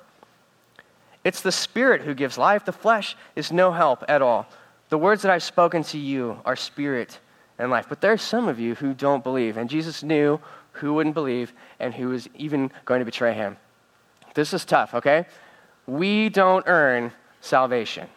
It's 1.25 1.41
the 1.41 1.51
Spirit 1.51 2.03
who 2.03 2.13
gives 2.13 2.37
life. 2.37 2.63
The 2.63 2.71
flesh 2.71 3.17
is 3.35 3.51
no 3.51 3.73
help 3.73 4.05
at 4.07 4.21
all. 4.21 4.47
The 4.87 4.97
words 4.97 5.23
that 5.23 5.31
I've 5.31 5.43
spoken 5.43 5.83
to 5.83 5.97
you 5.97 6.39
are 6.45 6.55
spirit 6.55 7.19
and 7.59 7.69
life. 7.69 7.87
But 7.89 7.99
there 7.99 8.13
are 8.13 8.17
some 8.17 8.47
of 8.47 8.57
you 8.57 8.75
who 8.75 8.93
don't 8.93 9.23
believe. 9.23 9.57
And 9.57 9.69
Jesus 9.69 10.01
knew 10.01 10.39
who 10.73 10.93
wouldn't 10.93 11.15
believe 11.15 11.51
and 11.77 11.93
who 11.93 12.07
was 12.09 12.29
even 12.35 12.71
going 12.85 12.99
to 12.99 13.05
betray 13.05 13.33
him. 13.33 13.57
This 14.33 14.53
is 14.53 14.63
tough, 14.63 14.93
okay? 14.93 15.25
We 15.87 16.29
don't 16.29 16.63
earn 16.67 17.11
salvation. 17.41 18.07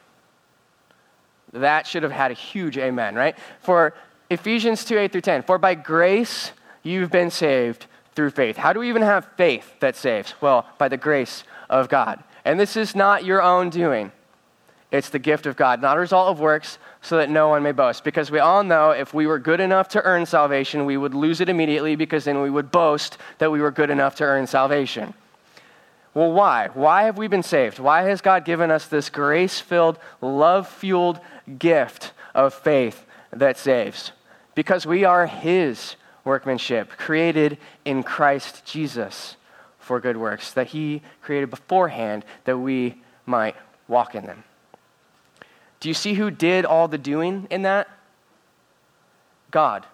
That 1.53 1.87
should 1.87 2.03
have 2.03 2.13
had 2.13 2.31
a 2.31 2.35
huge 2.35 2.79
amen, 2.79 3.15
right? 3.15 3.37
For 3.61 3.95
Ephesians 4.31 4.85
2 4.85 4.99
8 4.99 5.13
through 5.13 5.21
10, 5.23 5.43
for 5.43 5.59
by 5.59 5.75
grace 5.75 6.53
you've 6.83 7.11
been 7.11 7.31
saved 7.31 7.87
through 8.15 8.31
faith. 8.31 8.57
How 8.57 8.73
do 8.73 8.81
we 8.81 8.89
even 8.89 9.03
have 9.03 9.29
faith 9.37 9.79
that 9.81 9.97
saves? 9.97 10.35
Well, 10.41 10.67
by 10.77 10.89
the 10.89 10.97
grace 10.97 11.45
of 11.71 11.89
God. 11.89 12.23
And 12.45 12.59
this 12.59 12.77
is 12.77 12.95
not 12.95 13.25
your 13.25 13.43
own 13.43 13.71
doing. 13.71 14.13
It's 14.91 15.11
the 15.11 15.19
gift 15.19 15.47
of 15.47 15.57
God, 15.57 15.83
not 15.83 15.99
a 15.99 16.01
result 16.01 16.31
of 16.31 16.41
works, 16.41 16.79
so 17.03 17.19
that 17.19 17.29
no 17.29 17.49
one 17.49 17.63
may 17.63 17.73
boast. 17.73 18.05
Because 18.05 18.31
we 18.31 18.39
all 18.39 18.65
know 18.65 18.91
if 18.91 19.13
we 19.13 19.27
were 19.27 19.39
good 19.39 19.61
enough 19.61 19.89
to 19.91 20.03
earn 20.03 20.25
salvation, 20.25 20.87
we 20.87 20.97
would 20.97 21.15
lose 21.15 21.41
it 21.41 21.49
immediately 21.49 21.95
because 21.95 22.25
then 22.25 22.41
we 22.41 22.49
would 22.49 22.71
boast 22.71 23.19
that 23.37 23.53
we 23.53 23.61
were 23.61 23.71
good 23.71 23.91
enough 23.91 24.15
to 24.17 24.25
earn 24.25 24.47
salvation. 24.47 25.13
Well, 26.19 26.33
why? 26.33 26.69
Why 26.75 27.05
have 27.05 27.17
we 27.17 27.29
been 27.29 27.45
saved? 27.45 27.79
Why 27.79 28.03
has 28.03 28.21
God 28.21 28.45
given 28.45 28.73
us 28.73 28.87
this 28.87 29.09
grace 29.09 29.61
filled, 29.61 30.01
love 30.21 30.67
fueled 30.67 31.21
gift 31.61 32.11
of 32.35 32.53
faith 32.53 33.07
that 33.31 33.57
saves? 33.57 34.11
Because 34.57 34.85
we 34.85 35.05
are 35.05 35.29
His 35.29 35.95
workmanship, 36.25 36.91
created 36.97 37.57
in 37.85 38.03
Christ 38.03 38.65
Jesus 38.65 39.37
for 39.79 40.01
good 40.01 40.17
works, 40.17 40.53
that 40.55 40.67
He 40.67 41.03
created 41.23 41.51
beforehand 41.51 42.25
that 42.47 42.59
we 42.59 43.01
might 43.25 43.55
walk 43.87 44.17
in 44.17 44.27
them. 44.27 44.43
Do 45.79 45.89
you 45.89 45.95
see 45.95 46.15
who 46.15 46.33
did 46.33 46.65
all 46.65 46.89
the 46.89 46.99
doing 46.99 47.47
in 47.49 47.63
that? 47.63 47.89
God. 49.53 49.87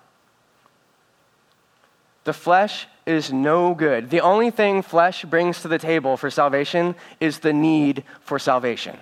The 2.24 2.32
flesh 2.32 2.86
is 3.06 3.32
no 3.32 3.74
good. 3.74 4.10
The 4.10 4.20
only 4.20 4.50
thing 4.50 4.82
flesh 4.82 5.24
brings 5.24 5.62
to 5.62 5.68
the 5.68 5.78
table 5.78 6.16
for 6.16 6.30
salvation 6.30 6.94
is 7.20 7.40
the 7.40 7.52
need 7.52 8.04
for 8.20 8.38
salvation. 8.38 8.98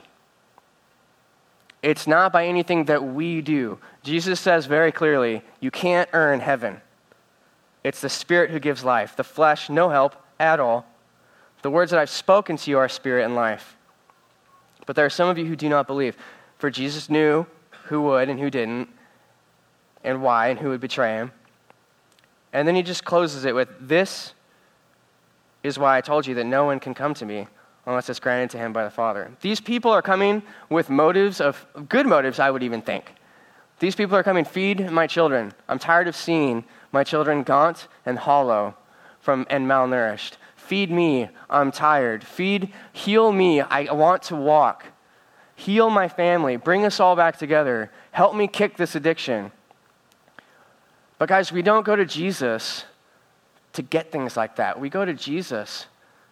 It's 1.82 2.06
not 2.06 2.32
by 2.32 2.47
anything 2.47 2.85
that 2.85 3.02
we 3.04 3.40
do. 3.40 3.78
Jesus 4.02 4.40
says 4.40 4.66
very 4.66 4.92
clearly, 4.92 5.42
you 5.61 5.71
can't 5.71 6.09
earn 6.12 6.40
heaven. 6.40 6.80
It's 7.82 8.00
the 8.00 8.09
Spirit 8.09 8.50
who 8.50 8.61
gives 8.61 8.85
life. 8.85 9.16
The 9.16 9.25
flesh, 9.25 9.68
no 9.68 9.88
help 9.88 10.14
at 10.38 10.61
all. 10.61 10.87
The 11.62 11.71
words 11.71 11.90
that 11.90 12.00
I've 12.00 12.11
spoken 12.11 12.56
to 12.56 12.71
you 12.71 12.78
are 12.78 12.88
spirit 12.88 13.25
and 13.25 13.35
life. 13.35 13.76
But 14.87 14.97
there 14.97 15.06
are 15.06 15.11
some 15.11 15.28
of 15.28 15.38
you 15.38 15.47
who 15.47 15.56
do 15.56 15.68
not 15.68 15.87
believe. 15.87 16.16
For 16.59 16.71
Jesus 16.71 17.09
knew 17.09 17.47
who 17.85 18.02
would 18.02 18.28
and 18.28 18.38
who 18.38 18.50
didn't, 18.50 18.88
and 20.04 20.23
why, 20.23 20.49
and 20.49 20.59
who 20.59 20.71
would 20.71 20.80
betray 20.80 21.14
him. 21.14 21.32
And 22.52 22.68
then 22.68 22.75
he 22.75 22.82
just 22.82 23.04
closes 23.04 23.44
it 23.44 23.54
with 23.54 23.68
This 23.80 24.35
is 25.62 25.78
why 25.78 25.97
I 25.97 26.00
told 26.00 26.26
you 26.26 26.35
that 26.35 26.44
no 26.44 26.64
one 26.64 26.80
can 26.80 26.94
come 26.94 27.14
to 27.14 27.25
me 27.25 27.47
unless 27.87 28.09
it's 28.09 28.21
granted 28.21 28.50
to 28.50 28.59
him 28.59 28.73
by 28.73 28.85
the 28.85 28.90
Father. 28.90 29.30
These 29.40 29.61
people 29.61 29.90
are 29.90 30.02
coming 30.02 30.42
with 30.68 30.90
motives 30.90 31.40
of 31.40 31.66
good 31.88 32.06
motives, 32.06 32.38
I 32.38 32.50
would 32.50 32.62
even 32.62 32.82
think. 32.82 33.12
These 33.78 33.97
people 33.97 34.16
are 34.16 34.23
coming, 34.23 34.44
feed 34.44 34.90
my 34.90 35.06
children. 35.06 35.52
I'm 35.68 35.78
tired 35.78 36.06
of 36.06 36.14
seeing 36.14 36.64
my 36.92 37.02
children 37.02 37.42
gaunt 37.42 37.88
and 38.06 38.18
hollow 38.18 38.76
from, 39.18 39.47
and 39.50 39.66
malnourished. 39.66 40.35
Feed 40.56 40.90
me, 40.90 41.28
I'm 41.50 41.73
tired. 41.73 42.23
Feed, 42.23 42.73
heal 42.92 43.32
me, 43.32 43.61
I 43.61 43.92
want 43.92 44.23
to 44.25 44.37
walk. 44.37 44.87
Heal 45.56 45.90
my 45.90 46.09
family. 46.09 46.56
Bring 46.56 46.85
us 46.85 47.00
all 47.00 47.16
back 47.16 47.37
together. 47.37 47.90
Help 48.12 48.35
me 48.35 48.47
kick 48.47 48.76
this 48.76 48.94
addiction. 48.94 49.50
But, 51.23 51.29
guys, 51.29 51.52
we 51.52 51.62
don't 51.62 51.87
go 51.87 51.95
to 51.95 52.05
Jesus 52.05 52.85
to 53.75 53.83
get 53.83 54.11
things 54.11 54.37
like 54.37 54.57
that. 54.57 54.81
We 54.81 54.91
go 54.91 55.05
to 55.05 55.14
Jesus 55.14 55.87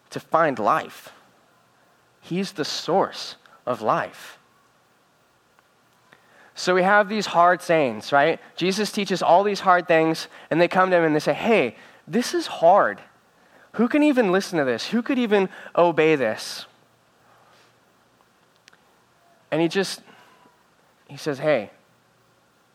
to 0.09 0.19
find 0.19 0.59
life. 0.59 1.13
He's 2.19 2.51
the 2.51 2.65
source 2.65 3.37
of 3.65 3.81
life. 3.81 4.37
So 6.55 6.75
we 6.75 6.83
have 6.83 7.07
these 7.07 7.27
hard 7.27 7.61
sayings, 7.61 8.11
right? 8.11 8.41
Jesus 8.57 8.91
teaches 8.91 9.23
all 9.23 9.45
these 9.45 9.61
hard 9.61 9.87
things, 9.87 10.27
and 10.49 10.59
they 10.59 10.67
come 10.67 10.89
to 10.89 10.97
him 10.97 11.05
and 11.05 11.15
they 11.15 11.21
say, 11.21 11.35
Hey, 11.35 11.77
this 12.05 12.33
is 12.33 12.47
hard. 12.47 12.99
Who 13.75 13.87
can 13.87 14.03
even 14.03 14.33
listen 14.33 14.59
to 14.59 14.65
this? 14.65 14.87
Who 14.87 15.01
could 15.01 15.17
even 15.17 15.47
obey 15.73 16.17
this? 16.17 16.65
And 19.51 19.61
he 19.61 19.69
just, 19.69 20.01
he 21.07 21.15
says, 21.15 21.39
hey, 21.39 21.71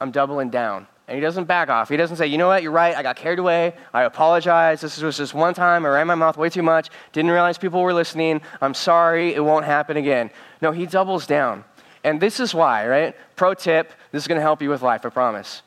I'm 0.00 0.12
doubling 0.12 0.48
down. 0.48 0.86
And 1.08 1.14
he 1.14 1.20
doesn't 1.20 1.44
back 1.44 1.68
off. 1.68 1.88
He 1.88 1.96
doesn't 1.96 2.16
say, 2.16 2.26
you 2.26 2.36
know 2.36 2.48
what, 2.48 2.64
you're 2.64 2.72
right, 2.72 2.96
I 2.96 3.02
got 3.02 3.14
carried 3.14 3.38
away, 3.38 3.74
I 3.94 4.02
apologize, 4.02 4.80
this 4.80 5.00
was 5.00 5.16
just 5.16 5.34
one 5.34 5.54
time, 5.54 5.86
I 5.86 5.90
ran 5.90 6.06
my 6.08 6.16
mouth 6.16 6.36
way 6.36 6.48
too 6.48 6.64
much, 6.64 6.88
didn't 7.12 7.30
realize 7.30 7.58
people 7.58 7.80
were 7.80 7.94
listening, 7.94 8.40
I'm 8.60 8.74
sorry, 8.74 9.32
it 9.32 9.44
won't 9.44 9.64
happen 9.64 9.96
again. 9.96 10.30
No, 10.60 10.72
he 10.72 10.84
doubles 10.84 11.26
down. 11.26 11.64
And 12.02 12.20
this 12.20 12.40
is 12.40 12.54
why, 12.54 12.88
right? 12.88 13.14
Pro 13.36 13.54
tip, 13.54 13.92
this 14.10 14.22
is 14.24 14.28
going 14.28 14.36
to 14.36 14.42
help 14.42 14.62
you 14.62 14.68
with 14.68 14.82
life, 14.82 15.06
I 15.06 15.10
promise. 15.10 15.62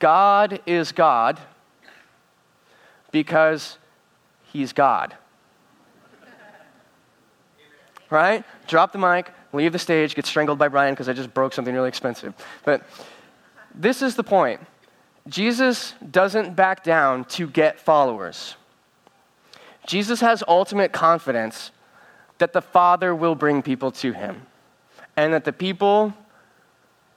God 0.00 0.60
is 0.66 0.92
God 0.92 1.38
because 3.12 3.78
he's 4.44 4.72
God. 4.72 5.16
Right? 8.08 8.44
Drop 8.66 8.92
the 8.92 8.98
mic, 8.98 9.30
leave 9.52 9.72
the 9.72 9.78
stage, 9.78 10.16
get 10.16 10.26
strangled 10.26 10.58
by 10.58 10.66
Brian 10.68 10.94
because 10.94 11.08
I 11.08 11.12
just 11.12 11.32
broke 11.32 11.52
something 11.52 11.72
really 11.72 11.88
expensive. 11.88 12.34
But 12.64 12.82
this 13.74 14.02
is 14.02 14.16
the 14.16 14.24
point 14.24 14.60
Jesus 15.28 15.94
doesn't 16.10 16.56
back 16.56 16.82
down 16.82 17.24
to 17.26 17.46
get 17.46 17.78
followers. 17.78 18.56
Jesus 19.86 20.20
has 20.20 20.42
ultimate 20.48 20.92
confidence 20.92 21.70
that 22.38 22.52
the 22.52 22.62
Father 22.62 23.14
will 23.14 23.34
bring 23.34 23.62
people 23.62 23.90
to 23.92 24.12
him, 24.12 24.46
and 25.16 25.32
that 25.34 25.44
the 25.44 25.52
people 25.52 26.14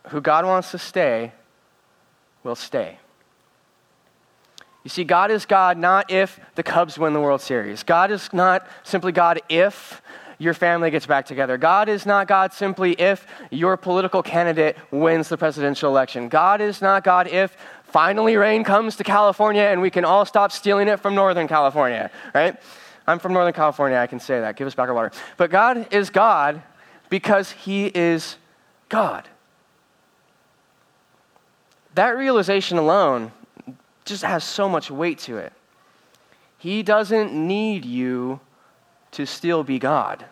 who 0.10 0.20
God 0.22 0.46
wants 0.46 0.72
to 0.72 0.78
stay 0.78 1.32
will 2.44 2.56
stay. 2.56 3.00
You 4.84 4.90
see, 4.90 5.06
God 5.06 5.32
is 5.32 5.46
God 5.46 5.78
not 5.78 6.12
if 6.12 6.40
the 6.56 6.64
Cubs 6.64 7.00
win 7.00 7.14
the 7.14 7.22
World 7.22 7.40
Series. 7.40 7.84
God 7.84 8.12
is 8.12 8.34
not 8.34 8.68
simply 8.84 9.14
God 9.14 9.42
if 9.48 10.02
your 10.40 10.54
family 10.54 10.92
gets 10.92 11.06
back 11.06 11.26
together. 11.26 11.58
God 11.58 11.90
is 11.90 12.06
not 12.06 12.28
God 12.28 12.54
simply 12.54 12.94
if 12.94 13.26
your 13.52 13.78
political 13.78 14.24
candidate 14.24 14.78
wins 14.92 15.30
the 15.30 15.38
presidential 15.38 15.90
election. 15.90 16.30
God 16.30 16.62
is 16.62 16.82
not 16.82 17.04
God 17.04 17.28
if 17.28 17.56
finally 17.84 18.36
rain 18.36 18.64
comes 18.64 18.96
to 18.96 19.04
California 19.04 19.62
and 19.62 19.82
we 19.82 19.90
can 19.90 20.06
all 20.06 20.26
stop 20.26 20.52
stealing 20.52 20.88
it 20.88 21.00
from 21.00 21.16
Northern 21.16 21.48
California, 21.48 22.10
right? 22.34 22.60
I'm 23.06 23.20
from 23.20 23.34
Northern 23.34 23.54
California, 23.54 23.98
I 23.98 24.08
can 24.08 24.20
say 24.20 24.40
that. 24.40 24.56
Give 24.56 24.66
us 24.66 24.76
back 24.76 24.88
our 24.88 24.96
water. 24.96 25.12
But 25.38 25.52
God 25.52 25.94
is 25.94 26.10
God 26.10 26.62
because 27.10 27.52
He 27.52 27.88
is 27.88 28.38
God. 28.90 29.28
That 31.96 32.18
realization 32.18 32.78
alone 32.78 33.32
just 34.06 34.24
has 34.24 34.44
so 34.44 34.68
much 34.68 34.90
weight 34.90 35.20
to 35.20 35.38
it. 35.38 35.54
He 36.58 36.82
doesn't 36.82 37.34
need 37.34 37.86
you 37.86 38.40
to 39.14 39.26
still 39.26 39.64
be 39.64 39.80
God. 39.80 40.26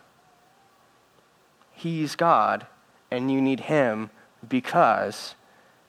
He's 1.71 2.15
God, 2.15 2.67
and 3.09 3.31
you 3.31 3.41
need 3.41 3.61
Him 3.61 4.09
because 4.47 5.35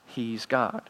He's 0.05 0.45
God. 0.45 0.89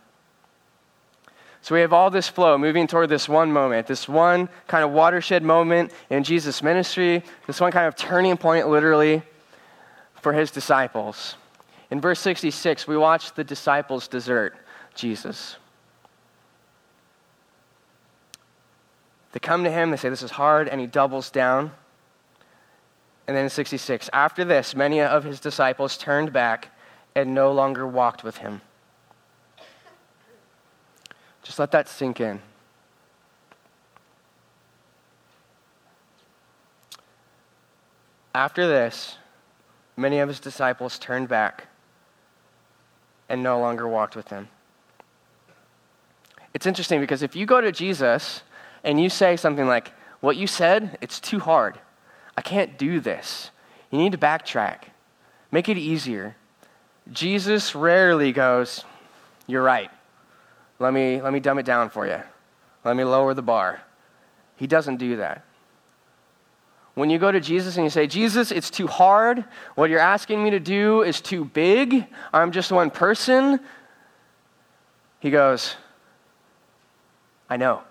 So 1.63 1.75
we 1.75 1.81
have 1.81 1.93
all 1.93 2.09
this 2.09 2.27
flow 2.27 2.57
moving 2.57 2.87
toward 2.87 3.07
this 3.07 3.29
one 3.29 3.51
moment, 3.53 3.87
this 3.87 4.07
one 4.07 4.49
kind 4.67 4.83
of 4.83 4.91
watershed 4.91 5.43
moment 5.43 5.93
in 6.09 6.25
Jesus' 6.25 6.61
ministry, 6.61 7.23
this 7.47 7.61
one 7.61 7.71
kind 7.71 7.87
of 7.87 7.95
turning 7.95 8.35
point, 8.35 8.67
literally, 8.67 9.23
for 10.15 10.33
his 10.33 10.51
disciples. 10.51 11.35
In 11.89 12.01
verse 12.01 12.19
66, 12.19 12.85
we 12.85 12.97
watch 12.97 13.33
the 13.33 13.45
disciples 13.45 14.09
desert 14.09 14.57
Jesus. 14.93 15.55
They 19.31 19.39
come 19.39 19.63
to 19.63 19.71
him, 19.71 19.91
they 19.91 19.97
say, 19.97 20.09
This 20.09 20.21
is 20.21 20.31
hard, 20.31 20.67
and 20.67 20.81
he 20.81 20.87
doubles 20.87 21.29
down. 21.31 21.71
And 23.27 23.37
then 23.37 23.49
66, 23.49 24.09
after 24.11 24.43
this, 24.43 24.75
many 24.75 24.99
of 25.01 25.23
his 25.23 25.39
disciples 25.39 25.97
turned 25.97 26.33
back 26.33 26.69
and 27.15 27.33
no 27.33 27.51
longer 27.51 27.87
walked 27.87 28.23
with 28.23 28.37
him. 28.37 28.61
Just 31.43 31.59
let 31.59 31.71
that 31.71 31.87
sink 31.87 32.19
in. 32.19 32.41
After 38.35 38.67
this, 38.67 39.17
many 39.95 40.19
of 40.19 40.27
his 40.27 40.39
disciples 40.39 40.97
turned 40.97 41.29
back 41.29 41.67
and 43.29 43.43
no 43.43 43.59
longer 43.59 43.87
walked 43.87 44.15
with 44.15 44.29
him. 44.29 44.49
It's 46.53 46.65
interesting 46.65 46.99
because 46.99 47.23
if 47.23 47.35
you 47.35 47.45
go 47.45 47.61
to 47.61 47.71
Jesus 47.71 48.41
and 48.83 49.01
you 49.01 49.09
say 49.09 49.37
something 49.37 49.67
like, 49.67 49.91
What 50.19 50.37
you 50.37 50.47
said, 50.47 50.97
it's 51.01 51.19
too 51.19 51.39
hard. 51.39 51.79
I 52.37 52.41
can't 52.41 52.77
do 52.77 52.99
this. 52.99 53.51
You 53.91 53.99
need 53.99 54.11
to 54.13 54.17
backtrack, 54.17 54.85
make 55.51 55.69
it 55.69 55.77
easier. 55.77 56.35
Jesus 57.11 57.75
rarely 57.75 58.31
goes, 58.31 58.83
You're 59.45 59.63
right. 59.63 59.91
Let 60.79 60.93
me, 60.93 61.21
let 61.21 61.31
me 61.31 61.39
dumb 61.39 61.59
it 61.59 61.65
down 61.65 61.89
for 61.89 62.07
you. 62.07 62.19
Let 62.83 62.95
me 62.95 63.03
lower 63.03 63.33
the 63.33 63.41
bar. 63.41 63.81
He 64.55 64.67
doesn't 64.67 64.97
do 64.97 65.17
that. 65.17 65.45
When 66.95 67.09
you 67.09 67.17
go 67.17 67.31
to 67.31 67.39
Jesus 67.39 67.75
and 67.77 67.85
you 67.85 67.89
say, 67.89 68.05
Jesus, 68.05 68.51
it's 68.51 68.69
too 68.69 68.87
hard. 68.87 69.45
What 69.75 69.89
you're 69.89 69.99
asking 69.99 70.43
me 70.43 70.51
to 70.51 70.59
do 70.59 71.01
is 71.01 71.21
too 71.21 71.45
big. 71.45 72.05
I'm 72.31 72.51
just 72.51 72.71
one 72.71 72.91
person. 72.91 73.59
He 75.19 75.31
goes, 75.31 75.75
I 77.49 77.57
know. 77.57 77.81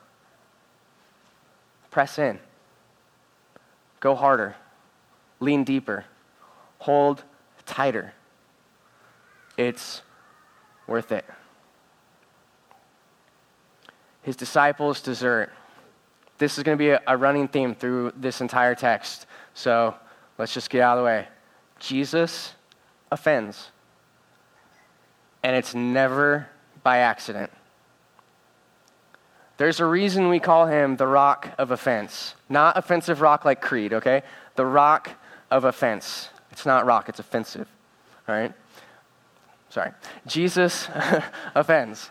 Press 1.91 2.19
in. 2.19 2.39
Go 4.03 4.17
harder. 4.17 4.57
Lean 5.39 5.63
deeper. 5.63 6.05
Hold 6.79 7.23
tighter. 7.65 8.13
It's 9.57 10.03
worth 10.89 11.13
it. 11.13 11.25
His 14.23 14.35
disciples 14.35 15.01
desert. 15.01 15.53
This 16.39 16.59
is 16.59 16.65
going 16.65 16.77
to 16.77 16.83
be 16.83 16.91
a, 16.91 17.01
a 17.07 17.17
running 17.17 17.47
theme 17.47 17.77
through 17.77 18.13
this 18.17 18.41
entire 18.41 18.75
text. 18.75 19.27
So 19.55 19.95
let's 20.37 20.53
just 20.53 20.69
get 20.69 20.83
out 20.83 20.99
of 20.99 21.03
the 21.03 21.07
way. 21.07 21.29
Jesus 21.79 22.55
offends. 23.13 23.71
And 25.45 25.55
it's 25.55 25.77
never 25.77 26.49
by 26.83 26.99
accident. 26.99 27.53
There's 29.63 29.79
a 29.79 29.87
reason 29.87 30.29
we 30.29 30.41
call 30.41 30.67
him 30.67 30.97
the 30.97 31.07
rock 31.07 31.51
of 31.57 31.71
offense. 31.71 32.35
Not 32.49 32.77
offensive 32.77 33.21
rock 33.21 33.45
like 33.45 33.61
Creed, 33.61 33.93
okay? 33.93 34.25
The 34.57 34.67
rock 34.67 35.11
of 35.53 35.63
offense. 35.63 36.31
It's 36.51 36.67
not 36.67 36.85
rock, 36.85 37.09
it's 37.09 37.21
offensive. 37.21 37.69
All 38.27 38.35
right? 38.35 38.53
Sorry. 39.69 39.93
Jesus 40.27 40.89
offends. 41.55 42.11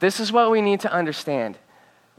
This 0.00 0.20
is 0.20 0.32
what 0.32 0.50
we 0.50 0.60
need 0.60 0.80
to 0.80 0.92
understand. 0.92 1.56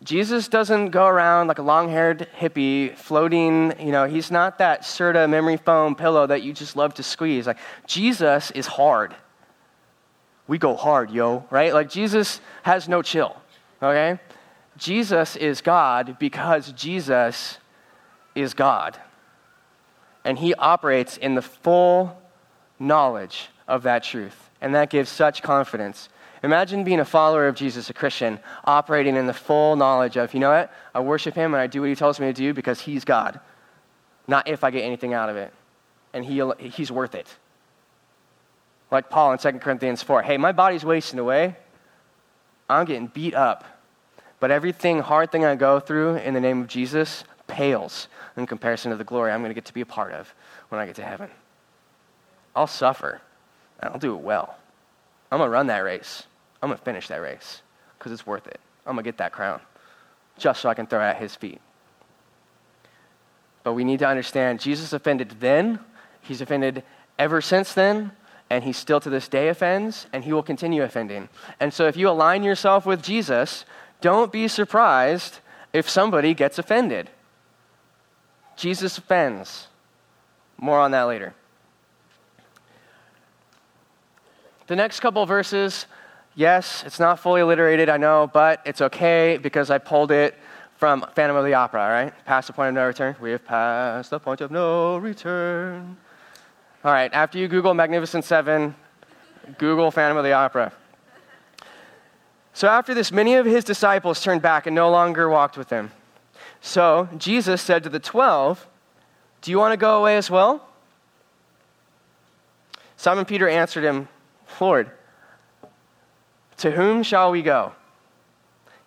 Jesus 0.03 0.47
doesn't 0.47 0.89
go 0.89 1.05
around 1.05 1.45
like 1.45 1.59
a 1.59 1.61
long 1.61 1.89
haired 1.89 2.27
hippie 2.35 2.97
floating, 2.97 3.79
you 3.79 3.91
know, 3.91 4.07
he's 4.07 4.31
not 4.31 4.57
that 4.57 4.81
Serta 4.81 5.29
memory 5.29 5.57
foam 5.57 5.93
pillow 5.93 6.25
that 6.25 6.41
you 6.41 6.51
just 6.51 6.75
love 6.75 6.95
to 6.95 7.03
squeeze. 7.03 7.45
Like, 7.45 7.59
Jesus 7.85 8.49
is 8.49 8.65
hard. 8.65 9.13
We 10.47 10.57
go 10.57 10.75
hard, 10.75 11.11
yo, 11.11 11.45
right? 11.51 11.75
Like, 11.75 11.91
Jesus 11.91 12.41
has 12.63 12.89
no 12.89 13.03
chill, 13.03 13.37
okay? 13.83 14.19
Jesus 14.77 15.35
is 15.35 15.61
God 15.61 16.17
because 16.19 16.71
Jesus 16.71 17.57
is 18.35 18.53
God. 18.53 18.97
And 20.23 20.39
he 20.39 20.53
operates 20.55 21.17
in 21.17 21.35
the 21.35 21.41
full 21.41 22.21
knowledge 22.79 23.49
of 23.67 23.83
that 23.83 24.03
truth. 24.03 24.49
And 24.61 24.73
that 24.75 24.89
gives 24.89 25.09
such 25.09 25.41
confidence. 25.41 26.09
Imagine 26.43 26.83
being 26.83 26.99
a 26.99 27.05
follower 27.05 27.47
of 27.47 27.55
Jesus, 27.55 27.89
a 27.89 27.93
Christian, 27.93 28.39
operating 28.65 29.15
in 29.15 29.27
the 29.27 29.33
full 29.33 29.75
knowledge 29.75 30.17
of, 30.17 30.33
you 30.33 30.39
know 30.39 30.49
what? 30.49 30.71
I 30.93 30.99
worship 30.99 31.35
him 31.35 31.53
and 31.53 31.61
I 31.61 31.67
do 31.67 31.81
what 31.81 31.89
he 31.89 31.95
tells 31.95 32.19
me 32.19 32.27
to 32.27 32.33
do 32.33 32.53
because 32.53 32.81
he's 32.81 33.05
God, 33.05 33.39
not 34.27 34.47
if 34.47 34.63
I 34.63 34.71
get 34.71 34.81
anything 34.81 35.13
out 35.13 35.29
of 35.29 35.35
it. 35.35 35.53
And 36.13 36.25
he, 36.25 36.41
he's 36.69 36.91
worth 36.91 37.15
it. 37.15 37.35
Like 38.89 39.09
Paul 39.09 39.31
in 39.31 39.37
2 39.37 39.51
Corinthians 39.59 40.03
4 40.03 40.23
hey, 40.23 40.37
my 40.37 40.51
body's 40.51 40.83
wasting 40.83 41.19
away. 41.19 41.55
I'm 42.69 42.85
getting 42.85 43.07
beat 43.07 43.35
up 43.35 43.65
but 44.41 44.51
everything, 44.51 44.99
hard 44.99 45.31
thing 45.31 45.45
I 45.45 45.55
go 45.55 45.79
through 45.79 46.15
in 46.15 46.33
the 46.33 46.41
name 46.41 46.61
of 46.61 46.67
Jesus 46.67 47.23
pales 47.47 48.07
in 48.35 48.47
comparison 48.47 48.91
to 48.91 48.97
the 48.97 49.03
glory 49.03 49.31
I'm 49.31 49.41
going 49.41 49.51
to 49.51 49.55
get 49.55 49.65
to 49.65 49.73
be 49.73 49.81
a 49.81 49.85
part 49.85 50.13
of 50.13 50.33
when 50.69 50.81
I 50.81 50.85
get 50.85 50.95
to 50.95 51.03
heaven. 51.03 51.29
I'll 52.55 52.67
suffer, 52.67 53.21
and 53.79 53.93
I'll 53.93 53.99
do 53.99 54.15
it 54.15 54.21
well. 54.21 54.57
I'm 55.31 55.37
going 55.37 55.47
to 55.47 55.51
run 55.51 55.67
that 55.67 55.79
race. 55.79 56.23
I'm 56.61 56.69
going 56.69 56.77
to 56.77 56.83
finish 56.83 57.07
that 57.07 57.21
race 57.21 57.61
because 57.97 58.11
it's 58.11 58.25
worth 58.25 58.47
it. 58.47 58.59
I'm 58.85 58.95
going 58.95 59.03
to 59.03 59.07
get 59.07 59.19
that 59.19 59.31
crown 59.31 59.61
just 60.37 60.61
so 60.61 60.69
I 60.69 60.73
can 60.73 60.87
throw 60.87 60.99
it 60.99 61.09
at 61.09 61.17
his 61.17 61.35
feet. 61.35 61.61
But 63.63 63.73
we 63.73 63.83
need 63.83 63.99
to 63.99 64.07
understand 64.07 64.59
Jesus 64.59 64.91
offended 64.91 65.35
then, 65.39 65.79
he's 66.19 66.41
offended 66.41 66.83
ever 67.19 67.41
since 67.41 67.73
then, 67.73 68.11
and 68.49 68.63
he 68.63 68.73
still 68.73 68.99
to 68.99 69.09
this 69.09 69.27
day 69.27 69.49
offends, 69.49 70.07
and 70.11 70.23
he 70.23 70.33
will 70.33 70.43
continue 70.43 70.81
offending. 70.81 71.29
And 71.59 71.73
so 71.73 71.87
if 71.87 71.95
you 71.95 72.09
align 72.09 72.43
yourself 72.43 72.85
with 72.85 73.03
Jesus, 73.03 73.65
don't 74.01 74.31
be 74.31 74.47
surprised 74.47 75.39
if 75.73 75.89
somebody 75.89 76.33
gets 76.33 76.59
offended. 76.59 77.09
Jesus 78.55 78.97
offends. 78.97 79.67
More 80.57 80.79
on 80.79 80.91
that 80.91 81.03
later. 81.03 81.33
The 84.67 84.75
next 84.75 84.99
couple 84.99 85.25
verses 85.25 85.85
Yes, 86.35 86.83
it's 86.85 86.99
not 86.99 87.19
fully 87.19 87.41
alliterated, 87.41 87.89
I 87.89 87.97
know, 87.97 88.29
but 88.31 88.61
it's 88.65 88.79
okay 88.81 89.37
because 89.37 89.69
I 89.69 89.77
pulled 89.79 90.11
it 90.11 90.35
from 90.77 91.05
Phantom 91.13 91.35
of 91.35 91.43
the 91.43 91.53
Opera, 91.53 91.81
all 91.83 91.89
right? 91.89 92.13
Past 92.25 92.47
the 92.47 92.53
point 92.53 92.69
of 92.69 92.75
no 92.75 92.85
return. 92.87 93.15
We 93.19 93.31
have 93.31 93.45
passed 93.45 94.09
the 94.09 94.19
point 94.19 94.39
of 94.39 94.49
no 94.49 94.97
return. 94.97 95.97
All 96.83 96.91
right, 96.91 97.13
after 97.13 97.37
you 97.37 97.47
Google 97.47 97.73
Magnificent 97.73 98.23
Seven, 98.23 98.73
Google 99.57 99.91
Phantom 99.91 100.17
of 100.17 100.23
the 100.23 100.31
Opera. 100.31 100.71
So 102.53 102.67
after 102.67 102.93
this, 102.93 103.11
many 103.11 103.35
of 103.35 103.45
his 103.45 103.63
disciples 103.63 104.21
turned 104.21 104.41
back 104.41 104.67
and 104.67 104.75
no 104.75 104.89
longer 104.89 105.29
walked 105.29 105.57
with 105.57 105.69
him. 105.69 105.91
So 106.59 107.09
Jesus 107.17 107.61
said 107.61 107.83
to 107.83 107.89
the 107.89 107.99
twelve, 107.99 108.67
Do 109.41 109.51
you 109.51 109.57
want 109.57 109.73
to 109.73 109.77
go 109.77 109.99
away 109.99 110.17
as 110.17 110.29
well? 110.29 110.67
Simon 112.97 113.25
Peter 113.25 113.49
answered 113.49 113.83
him, 113.83 114.07
Lord, 114.59 114.91
to 116.57 116.69
whom 116.69 117.01
shall 117.01 117.31
we 117.31 117.41
go? 117.41 117.73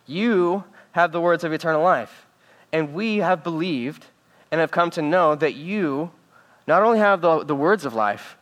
You 0.07 0.62
have 0.92 1.11
the 1.11 1.20
words 1.20 1.42
of 1.42 1.53
eternal 1.53 1.83
life. 1.83 2.27
And 2.72 2.94
we 2.94 3.16
have 3.18 3.42
believed 3.42 4.07
and 4.50 4.61
have 4.61 4.70
come 4.70 4.90
to 4.90 5.03
know 5.03 5.35
that 5.35 5.55
you 5.55 6.12
not 6.66 6.83
only 6.83 7.00
have 7.00 7.20
the, 7.20 7.44
the 7.44 7.55
words 7.57 7.85
of 7.85 7.94
life, 7.94 8.37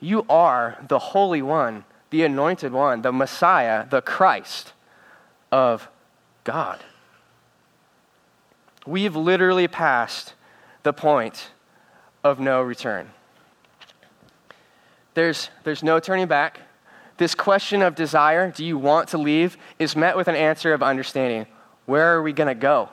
you 0.00 0.26
are 0.28 0.76
the 0.88 0.98
Holy 0.98 1.42
One, 1.42 1.84
the 2.12 2.22
Anointed 2.24 2.72
One, 2.72 3.00
the 3.00 3.10
Messiah, 3.10 3.86
the 3.88 4.02
Christ 4.02 4.74
of 5.50 5.88
God. 6.44 6.78
We've 8.86 9.16
literally 9.16 9.66
passed 9.66 10.34
the 10.82 10.92
point 10.92 11.50
of 12.22 12.38
no 12.38 12.60
return. 12.60 13.10
There's, 15.14 15.48
there's 15.64 15.82
no 15.82 16.00
turning 16.00 16.26
back. 16.26 16.60
This 17.16 17.34
question 17.34 17.80
of 17.80 17.94
desire, 17.94 18.50
do 18.50 18.62
you 18.62 18.76
want 18.76 19.08
to 19.08 19.18
leave, 19.18 19.56
is 19.78 19.96
met 19.96 20.14
with 20.14 20.28
an 20.28 20.36
answer 20.36 20.74
of 20.74 20.82
understanding. 20.82 21.46
Where 21.86 22.14
are 22.14 22.22
we 22.22 22.34
going 22.34 22.48
to 22.48 22.54
go? 22.54 22.90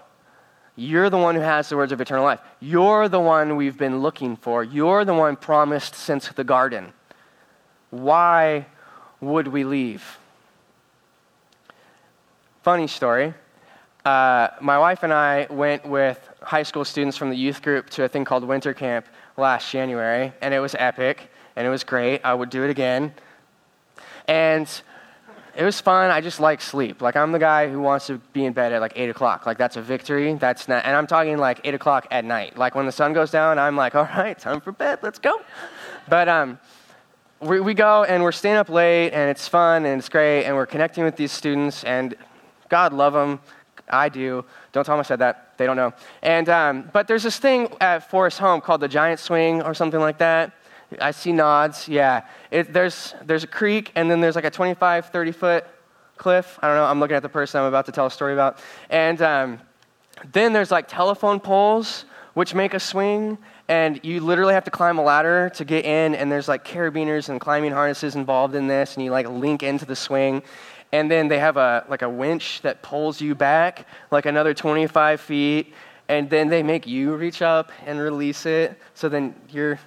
You're 0.77 1.09
the 1.09 1.17
one 1.17 1.35
who 1.35 1.41
has 1.41 1.67
the 1.67 1.75
words 1.75 1.91
of 1.91 1.99
eternal 1.99 2.23
life. 2.23 2.39
You're 2.61 3.09
the 3.09 3.19
one 3.19 3.57
we've 3.57 3.77
been 3.77 3.99
looking 3.99 4.37
for. 4.37 4.63
You're 4.63 5.03
the 5.03 5.13
one 5.13 5.35
promised 5.35 5.93
since 5.93 6.29
the 6.29 6.45
garden. 6.45 6.93
Why 7.89 8.67
would 9.21 9.47
we 9.47 9.63
leave? 9.63 10.17
Funny 12.63 12.87
story. 12.87 13.33
Uh, 14.05 14.49
my 14.61 14.77
wife 14.77 15.03
and 15.03 15.13
I 15.13 15.47
went 15.49 15.85
with 15.85 16.19
high 16.41 16.63
school 16.63 16.85
students 16.85 17.17
from 17.17 17.29
the 17.29 17.35
youth 17.35 17.61
group 17.61 17.89
to 17.91 18.03
a 18.03 18.07
thing 18.07 18.25
called 18.25 18.43
winter 18.43 18.73
camp 18.73 19.05
last 19.37 19.71
January, 19.71 20.33
and 20.41 20.53
it 20.53 20.59
was 20.59 20.75
epic 20.77 21.29
and 21.55 21.67
it 21.67 21.69
was 21.69 21.83
great. 21.83 22.21
I 22.23 22.33
would 22.33 22.49
do 22.49 22.63
it 22.63 22.69
again. 22.69 23.13
And 24.27 24.69
it 25.55 25.63
was 25.63 25.81
fun. 25.81 26.09
I 26.09 26.21
just 26.21 26.39
like 26.39 26.61
sleep. 26.61 27.01
Like 27.01 27.17
I'm 27.17 27.33
the 27.33 27.39
guy 27.39 27.67
who 27.67 27.81
wants 27.81 28.07
to 28.07 28.19
be 28.31 28.45
in 28.45 28.53
bed 28.53 28.71
at 28.71 28.79
like 28.79 28.93
eight 28.95 29.09
o'clock. 29.09 29.45
Like 29.45 29.57
that's 29.57 29.75
a 29.75 29.81
victory. 29.81 30.33
That's 30.35 30.69
not, 30.69 30.85
and 30.85 30.95
I'm 30.95 31.05
talking 31.05 31.37
like 31.37 31.59
eight 31.65 31.73
o'clock 31.73 32.07
at 32.11 32.23
night. 32.23 32.57
Like 32.57 32.75
when 32.75 32.85
the 32.85 32.91
sun 32.93 33.11
goes 33.11 33.29
down, 33.29 33.59
I'm 33.59 33.75
like, 33.75 33.93
all 33.95 34.05
right, 34.05 34.39
time 34.39 34.61
for 34.61 34.71
bed. 34.71 34.99
Let's 35.01 35.19
go. 35.19 35.41
But 36.07 36.29
um, 36.29 36.59
we, 37.41 37.59
we 37.59 37.73
go 37.73 38.03
and 38.03 38.21
we're 38.23 38.31
staying 38.31 38.57
up 38.57 38.69
late 38.69 39.11
and 39.11 39.29
it's 39.29 39.47
fun 39.47 39.85
and 39.85 39.99
it's 39.99 40.09
great 40.09 40.45
and 40.45 40.55
we're 40.55 40.65
connecting 40.65 41.03
with 41.03 41.15
these 41.15 41.31
students 41.31 41.83
and 41.83 42.15
God 42.69 42.93
love 42.93 43.13
them. 43.13 43.39
I 43.89 44.09
do. 44.09 44.45
Don't 44.71 44.83
tell 44.83 44.95
them 44.95 44.99
I 44.99 45.03
said 45.03 45.19
that. 45.19 45.57
They 45.57 45.65
don't 45.65 45.75
know. 45.77 45.93
And 46.21 46.47
um, 46.49 46.89
but 46.93 47.07
there's 47.07 47.23
this 47.23 47.39
thing 47.39 47.69
at 47.81 48.09
Forest 48.09 48.39
Home 48.39 48.61
called 48.61 48.81
the 48.81 48.87
Giant 48.87 49.19
Swing 49.19 49.61
or 49.61 49.73
something 49.73 49.99
like 49.99 50.19
that. 50.19 50.53
I 51.01 51.11
see 51.11 51.31
nods. 51.31 51.87
Yeah. 51.87 52.25
It, 52.51 52.73
there's, 52.73 53.13
there's 53.23 53.43
a 53.43 53.47
creek, 53.47 53.91
and 53.95 54.09
then 54.09 54.21
there's 54.21 54.35
like 54.35 54.45
a 54.45 54.49
25, 54.49 55.07
30 55.07 55.31
foot 55.31 55.65
cliff. 56.17 56.59
I 56.61 56.67
don't 56.67 56.77
know. 56.77 56.85
I'm 56.85 56.99
looking 56.99 57.15
at 57.15 57.23
the 57.23 57.29
person 57.29 57.61
I'm 57.61 57.67
about 57.67 57.85
to 57.85 57.91
tell 57.91 58.07
a 58.07 58.11
story 58.11 58.33
about. 58.33 58.59
And 58.89 59.21
um, 59.21 59.59
then 60.31 60.53
there's 60.53 60.71
like 60.71 60.87
telephone 60.87 61.39
poles, 61.39 62.05
which 62.33 62.53
make 62.53 62.73
a 62.73 62.79
swing, 62.79 63.37
and 63.69 63.99
you 64.03 64.19
literally 64.19 64.55
have 64.55 64.63
to 64.63 64.71
climb 64.71 64.97
a 64.97 65.03
ladder 65.03 65.51
to 65.53 65.63
get 65.63 65.85
in, 65.85 66.15
and 66.15 66.31
there's 66.31 66.47
like 66.47 66.65
carabiners 66.65 67.29
and 67.29 67.39
climbing 67.39 67.71
harnesses 67.71 68.15
involved 68.15 68.55
in 68.55 68.67
this, 68.67 68.95
and 68.95 69.05
you 69.05 69.11
like 69.11 69.29
link 69.29 69.61
into 69.61 69.85
the 69.85 69.95
swing. 69.95 70.41
And 70.91 71.09
then 71.09 71.27
they 71.27 71.37
have 71.37 71.55
a 71.55 71.85
like 71.87 72.01
a 72.01 72.09
winch 72.09 72.61
that 72.63 72.81
pulls 72.81 73.21
you 73.21 73.35
back 73.35 73.87
like 74.09 74.25
another 74.25 74.55
25 74.55 75.21
feet, 75.21 75.73
and 76.07 76.27
then 76.31 76.49
they 76.49 76.63
make 76.63 76.87
you 76.87 77.15
reach 77.15 77.43
up 77.43 77.71
and 77.85 77.99
release 77.99 78.47
it. 78.47 78.75
So 78.95 79.07
then 79.07 79.35
you're 79.49 79.79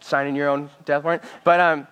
signing 0.00 0.34
your 0.34 0.48
own 0.48 0.70
death 0.86 1.04
warrant. 1.04 1.22
But 1.44 1.60
um, 1.60 1.86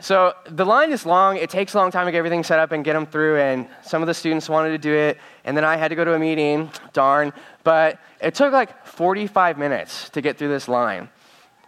so 0.00 0.34
the 0.48 0.64
line 0.64 0.90
is 0.92 1.06
long. 1.06 1.36
It 1.36 1.50
takes 1.50 1.74
a 1.74 1.78
long 1.78 1.90
time 1.90 2.06
to 2.06 2.12
get 2.12 2.18
everything 2.18 2.42
set 2.42 2.58
up 2.58 2.72
and 2.72 2.84
get 2.84 2.94
them 2.94 3.06
through. 3.06 3.38
And 3.38 3.68
some 3.82 4.02
of 4.02 4.06
the 4.06 4.14
students 4.14 4.48
wanted 4.48 4.70
to 4.70 4.78
do 4.78 4.92
it, 4.92 5.18
and 5.44 5.56
then 5.56 5.64
I 5.64 5.76
had 5.76 5.88
to 5.88 5.94
go 5.94 6.04
to 6.04 6.14
a 6.14 6.18
meeting. 6.18 6.70
Darn! 6.92 7.32
But 7.62 7.98
it 8.20 8.34
took 8.34 8.52
like 8.52 8.86
45 8.86 9.58
minutes 9.58 10.08
to 10.10 10.20
get 10.20 10.38
through 10.38 10.48
this 10.48 10.68
line, 10.68 11.08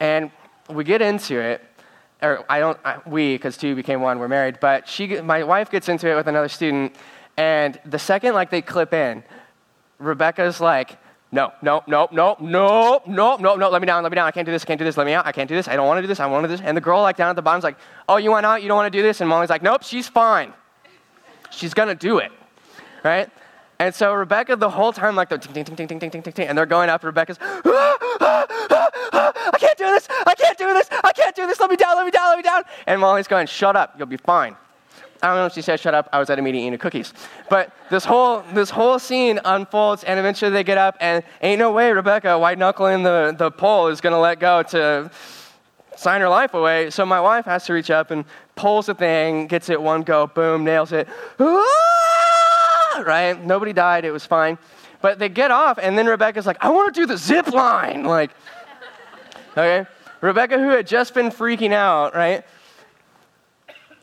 and 0.01 0.31
we 0.69 0.85
get 0.85 1.03
into 1.03 1.39
it. 1.39 1.63
Or 2.23 2.45
I 2.49 2.61
don't. 2.61 2.79
I, 2.85 3.01
we, 3.07 3.35
because 3.35 3.57
two 3.57 3.75
became 3.75 4.01
one. 4.01 4.19
We're 4.19 4.29
married. 4.29 4.59
But 4.61 4.89
she, 4.89 5.21
my 5.21 5.43
wife, 5.43 5.71
gets 5.71 5.89
into 5.89 6.09
it 6.09 6.15
with 6.15 6.29
another 6.29 6.49
student, 6.49 6.95
and 7.37 7.79
the 7.85 7.99
second 7.99 8.35
like 8.35 8.51
they 8.51 8.63
clip 8.63 8.95
in, 8.95 9.25
Rebecca's 9.99 10.61
like, 10.61 10.99
no, 11.33 11.51
no, 11.63 11.83
no, 11.87 12.09
no, 12.13 12.37
no, 12.41 13.03
no, 13.07 13.37
no, 13.37 13.57
no, 13.57 13.71
let 13.71 13.81
me 13.81 13.87
down, 13.87 14.03
let 14.03 14.13
me 14.13 14.17
down. 14.17 14.27
I 14.27 14.31
can't 14.31 14.45
do 14.45 14.53
this, 14.53 14.65
I 14.65 14.67
can't 14.67 14.79
do 14.79 14.85
this, 14.85 14.99
let 14.99 15.07
me 15.07 15.15
out. 15.15 15.27
I 15.27 15.33
can't 15.33 15.49
do 15.49 15.55
this, 15.55 15.67
I 15.67 15.77
don't 15.77 15.87
want 15.87 15.97
to 15.97 16.03
do 16.03 16.07
this, 16.07 16.21
I 16.21 16.27
want 16.27 16.45
to 16.45 16.49
do 16.49 16.53
this. 16.55 16.65
And 16.65 16.77
the 16.77 16.81
girl, 16.83 17.01
like, 17.01 17.17
down 17.17 17.31
at 17.31 17.37
the 17.37 17.43
bottom's 17.43 17.65
like, 17.65 17.79
oh, 18.07 18.19
you 18.19 18.31
want 18.31 18.45
out, 18.45 18.61
you 18.61 18.69
don't 18.69 18.77
want 18.77 18.93
to 18.93 18.99
do 18.99 19.03
this? 19.03 19.23
And 19.23 19.31
Molly's 19.31 19.49
like, 19.49 19.63
nope, 19.63 19.83
she's 19.83 20.07
fine. 20.07 20.53
She's 21.51 21.73
going 21.73 21.89
to 21.89 21.95
do 21.95 22.19
it, 22.19 22.33
right? 23.03 23.31
And 23.79 23.95
so 23.95 24.13
Rebecca, 24.13 24.57
the 24.57 24.69
whole 24.69 24.93
time, 24.93 25.17
like, 25.17 25.31
they're 25.31 25.39
ting, 25.39 25.55
ting, 25.55 25.65
ting, 25.65 25.75
ting, 25.75 25.89
ting, 25.89 25.99
ting, 25.99 26.11
ting, 26.11 26.23
ting, 26.23 26.33
ting, 26.35 26.49
and 26.49 26.57
they're 26.57 26.67
going 26.67 26.91
after 26.91 27.07
Rebecca's, 27.07 27.39
ah, 27.41 27.97
ah, 28.21 28.47
ah, 29.13 29.51
I 29.55 29.59
can't 29.59 29.79
do 29.79 29.87
this, 29.87 30.07
I 30.27 30.35
can't 30.35 30.59
do 30.59 30.73
this, 30.75 30.89
I 31.03 31.13
can't 31.13 31.35
do 31.35 31.47
this, 31.47 31.59
let 31.61 31.71
me 31.71 31.77
down, 31.77 31.97
let 31.97 32.05
me 32.05 32.11
down, 32.11 32.29
let 32.29 32.37
me 32.37 32.43
down. 32.43 32.63
And 32.87 33.01
Molly's 33.01 33.27
going, 33.27 33.47
shut 33.47 33.75
up, 33.75 33.95
you'll 33.97 34.07
be 34.07 34.19
fine. 34.19 34.55
I 35.23 35.29
don't 35.29 35.37
know 35.37 35.47
if 35.47 35.53
she 35.53 35.63
said 35.63 35.79
shut 35.79 35.95
up. 35.95 36.09
I 36.13 36.19
was 36.19 36.29
at 36.31 36.39
a 36.39 36.43
meeting 36.43 36.67
eating 36.67 36.79
cookies. 36.79 37.15
But 37.49 37.73
this 37.91 38.05
whole, 38.05 38.43
this 38.55 38.71
whole 38.71 38.99
scene 38.99 39.39
unfolds, 39.45 40.03
and 40.03 40.19
eventually 40.19 40.51
they 40.51 40.65
get 40.65 40.79
up, 40.79 40.97
and 41.01 41.23
ain't 41.41 41.61
no 41.61 41.71
way 41.71 41.93
Rebecca, 41.93 42.37
white 42.39 42.59
knuckling 42.59 43.05
the, 43.05 43.35
the 43.39 43.51
pole, 43.51 43.87
is 43.87 44.01
going 44.01 44.15
to 44.15 44.19
let 44.19 44.41
go 44.41 44.65
to 44.65 45.11
sign 45.97 46.21
her 46.21 46.29
life 46.29 46.55
away. 46.55 46.91
So 46.91 47.07
my 47.07 47.21
wife 47.21 47.45
has 47.45 47.65
to 47.67 47.73
reach 47.73 47.91
up 47.91 48.11
and 48.11 48.25
pulls 48.57 48.87
the 48.87 48.95
thing, 48.95 49.47
gets 49.47 49.69
it 49.69 49.81
one 49.81 50.03
go, 50.03 50.27
boom, 50.27 50.65
nails 50.65 50.91
it. 50.91 51.09
Ah! 51.39 53.03
Right? 53.07 53.41
Nobody 53.45 53.73
died. 53.73 54.05
It 54.05 54.11
was 54.11 54.27
fine. 54.27 54.59
But 55.01 55.19
they 55.19 55.29
get 55.29 55.51
off, 55.51 55.79
and 55.81 55.97
then 55.97 56.07
Rebecca's 56.07 56.47
like, 56.47 56.59
I 56.61 56.71
want 56.71 56.93
to 56.95 57.01
do 57.01 57.07
the 57.07 57.17
zip 57.17 57.53
line. 57.53 58.05
Like, 58.05 58.31
okay? 59.53 59.87
Rebecca, 60.21 60.59
who 60.59 60.71
had 60.71 60.87
just 60.87 61.15
been 61.15 61.31
freaking 61.31 61.73
out, 61.73 62.15
right? 62.15 62.45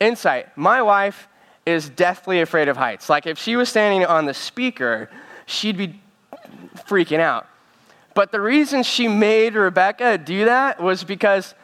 Insight. 0.00 0.56
My 0.56 0.82
wife 0.82 1.28
is 1.66 1.88
deathly 1.88 2.40
afraid 2.40 2.68
of 2.68 2.76
heights. 2.76 3.08
Like 3.08 3.26
if 3.26 3.38
she 3.38 3.56
was 3.56 3.68
standing 3.68 4.04
on 4.04 4.24
the 4.24 4.34
speaker, 4.34 5.10
she'd 5.46 5.76
be 5.76 6.00
freaking 6.88 7.20
out. 7.20 7.46
But 8.14 8.32
the 8.32 8.40
reason 8.40 8.82
she 8.82 9.08
made 9.08 9.54
Rebecca 9.54 10.18
do 10.18 10.46
that 10.46 10.82
was 10.82 11.04
because 11.04 11.54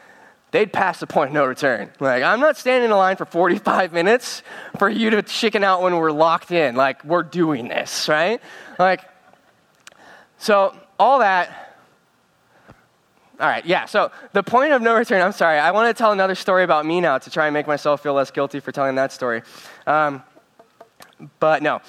they'd 0.51 0.71
pass 0.71 0.99
the 0.99 1.07
point 1.07 1.29
of 1.29 1.33
no 1.33 1.45
return. 1.45 1.91
Like, 1.99 2.23
I'm 2.23 2.39
not 2.39 2.57
standing 2.57 2.89
in 2.89 2.95
line 2.95 3.17
for 3.17 3.25
45 3.25 3.91
minutes 3.91 4.43
for 4.79 4.89
you 4.89 5.09
to 5.09 5.21
chicken 5.21 5.63
out 5.63 5.81
when 5.81 5.97
we're 5.97 6.11
locked 6.11 6.51
in. 6.51 6.75
Like, 6.75 7.03
we're 7.03 7.23
doing 7.23 7.67
this, 7.67 8.07
right? 8.07 8.41
Like, 8.79 9.01
so 10.37 10.75
all 10.97 11.19
that 11.19 11.66
all 13.39 13.47
right, 13.47 13.65
yeah. 13.65 13.85
So 13.85 14.11
the 14.33 14.41
point 14.41 14.73
of 14.73 14.81
no 14.81 14.95
return, 14.95 15.21
I'm 15.21 15.31
sorry, 15.31 15.59
I 15.59 15.69
want 15.71 15.95
to 15.95 15.97
tell 15.97 16.11
another 16.11 16.33
story 16.33 16.63
about 16.63 16.85
me 16.87 16.99
now 16.99 17.19
to 17.19 17.29
try 17.29 17.45
and 17.45 17.53
make 17.53 17.67
myself 17.67 18.01
feel 18.01 18.13
less 18.13 18.31
guilty 18.31 18.59
for 18.59 18.71
telling 18.71 18.95
that 18.95 19.11
story. 19.11 19.43
Um, 19.85 20.23
but 21.39 21.61
no. 21.61 21.81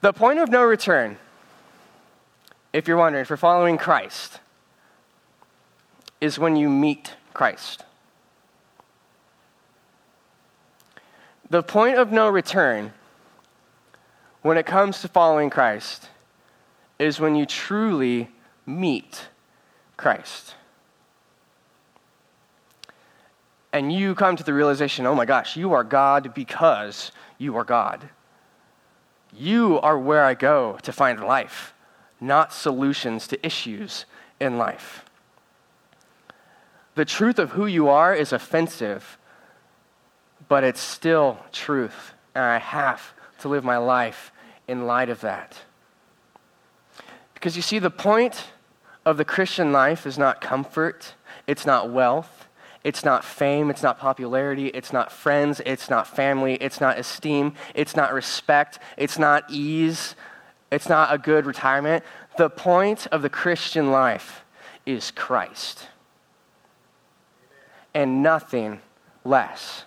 The 0.00 0.12
point 0.12 0.38
of 0.38 0.48
no 0.48 0.62
return, 0.62 1.18
if 2.72 2.88
you're 2.88 2.96
wondering, 2.96 3.26
for 3.26 3.36
following 3.36 3.76
Christ, 3.76 4.40
is 6.22 6.38
when 6.38 6.56
you 6.56 6.70
meet 6.70 7.16
Christ. 7.34 7.84
The 11.50 11.62
point 11.62 11.98
of 11.98 12.10
no 12.10 12.30
return, 12.30 12.94
when 14.40 14.56
it 14.56 14.64
comes 14.64 15.02
to 15.02 15.08
following 15.08 15.50
Christ, 15.50 16.08
is 16.98 17.20
when 17.20 17.34
you 17.34 17.44
truly 17.44 18.30
meet 18.64 19.28
Christ. 19.98 20.54
And 23.72 23.92
you 23.92 24.14
come 24.14 24.36
to 24.36 24.44
the 24.44 24.54
realization 24.54 25.06
oh 25.06 25.14
my 25.14 25.24
gosh, 25.24 25.56
you 25.56 25.72
are 25.72 25.84
God 25.84 26.34
because 26.34 27.12
you 27.38 27.56
are 27.56 27.64
God. 27.64 28.08
You 29.34 29.80
are 29.80 29.98
where 29.98 30.24
I 30.24 30.34
go 30.34 30.78
to 30.82 30.92
find 30.92 31.20
life, 31.20 31.72
not 32.20 32.52
solutions 32.52 33.26
to 33.28 33.46
issues 33.46 34.04
in 34.38 34.58
life. 34.58 35.04
The 36.94 37.06
truth 37.06 37.38
of 37.38 37.52
who 37.52 37.66
you 37.66 37.88
are 37.88 38.14
is 38.14 38.32
offensive. 38.32 39.18
but 40.48 40.64
it's 40.64 40.80
still 40.80 41.38
truth, 41.50 42.12
and 42.34 42.44
I 42.44 42.58
have 42.58 43.14
to 43.38 43.48
live 43.48 43.64
my 43.64 43.78
life 43.78 44.32
in 44.68 44.86
light 44.86 45.08
of 45.08 45.22
that. 45.22 45.56
Because 47.32 47.56
you 47.56 47.62
see, 47.62 47.78
the 47.78 47.90
point 47.90 48.50
of 49.06 49.16
the 49.16 49.24
Christian 49.24 49.72
life 49.72 50.06
is 50.06 50.18
not 50.18 50.42
comfort, 50.42 51.14
it's 51.46 51.64
not 51.64 51.90
wealth, 51.90 52.41
it's 52.84 53.04
not 53.04 53.24
fame, 53.24 53.70
it's 53.70 53.82
not 53.82 53.98
popularity, 53.98 54.68
it's 54.68 54.92
not 54.92 55.12
friends, 55.12 55.60
it's 55.64 55.88
not 55.88 56.06
family, 56.06 56.54
it's 56.54 56.80
not 56.80 56.98
esteem, 56.98 57.54
it's 57.74 57.94
not 57.94 58.12
respect, 58.12 58.78
it's 58.96 59.18
not 59.18 59.44
ease, 59.48 60.16
it's 60.70 60.88
not 60.88 61.14
a 61.14 61.18
good 61.18 61.46
retirement. 61.46 62.04
The 62.36 62.50
point 62.50 63.06
of 63.08 63.22
the 63.22 63.30
Christian 63.30 63.90
life 63.90 64.44
is 64.84 65.10
Christ 65.10 65.88
and 67.94 68.22
nothing 68.22 68.80
less. 69.24 69.84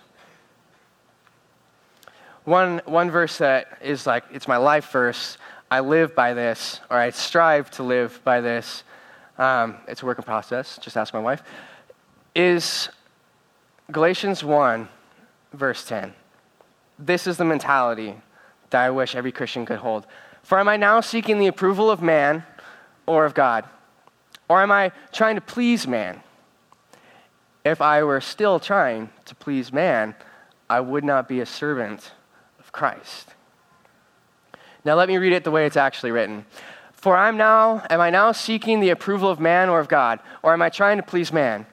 One, 2.44 2.80
one 2.84 3.10
verse 3.10 3.38
that 3.38 3.78
is 3.82 4.06
like, 4.06 4.24
it's 4.32 4.46
my 4.46 4.56
life 4.56 4.90
verse. 4.90 5.36
I 5.70 5.80
live 5.80 6.14
by 6.14 6.32
this, 6.32 6.80
or 6.88 6.96
I 6.96 7.10
strive 7.10 7.70
to 7.72 7.82
live 7.82 8.20
by 8.22 8.40
this. 8.40 8.84
Um, 9.36 9.78
it's 9.88 10.02
a 10.02 10.06
work 10.06 10.18
in 10.18 10.24
process, 10.24 10.78
just 10.80 10.96
ask 10.96 11.12
my 11.12 11.20
wife. 11.20 11.42
Is 12.36 12.90
Galatians 13.90 14.44
1, 14.44 14.90
verse 15.54 15.86
10. 15.86 16.12
This 16.98 17.26
is 17.26 17.38
the 17.38 17.46
mentality 17.46 18.14
that 18.68 18.84
I 18.84 18.90
wish 18.90 19.14
every 19.14 19.32
Christian 19.32 19.64
could 19.64 19.78
hold. 19.78 20.06
For 20.42 20.60
am 20.60 20.68
I 20.68 20.76
now 20.76 21.00
seeking 21.00 21.38
the 21.38 21.46
approval 21.46 21.90
of 21.90 22.02
man 22.02 22.44
or 23.06 23.24
of 23.24 23.32
God? 23.32 23.64
Or 24.50 24.60
am 24.60 24.70
I 24.70 24.92
trying 25.14 25.36
to 25.36 25.40
please 25.40 25.88
man? 25.88 26.20
If 27.64 27.80
I 27.80 28.02
were 28.02 28.20
still 28.20 28.60
trying 28.60 29.08
to 29.24 29.34
please 29.34 29.72
man, 29.72 30.14
I 30.68 30.80
would 30.80 31.04
not 31.04 31.30
be 31.30 31.40
a 31.40 31.46
servant 31.46 32.12
of 32.60 32.70
Christ. 32.70 33.30
Now 34.84 34.94
let 34.94 35.08
me 35.08 35.16
read 35.16 35.32
it 35.32 35.42
the 35.42 35.50
way 35.50 35.64
it's 35.64 35.78
actually 35.78 36.10
written. 36.10 36.44
For 36.92 37.16
I'm 37.16 37.38
now 37.38 37.82
am 37.88 38.02
I 38.02 38.10
now 38.10 38.32
seeking 38.32 38.80
the 38.80 38.90
approval 38.90 39.30
of 39.30 39.40
man 39.40 39.70
or 39.70 39.80
of 39.80 39.88
God, 39.88 40.20
or 40.42 40.52
am 40.52 40.60
I 40.60 40.68
trying 40.68 40.98
to 40.98 41.02
please 41.02 41.32
man? 41.32 41.64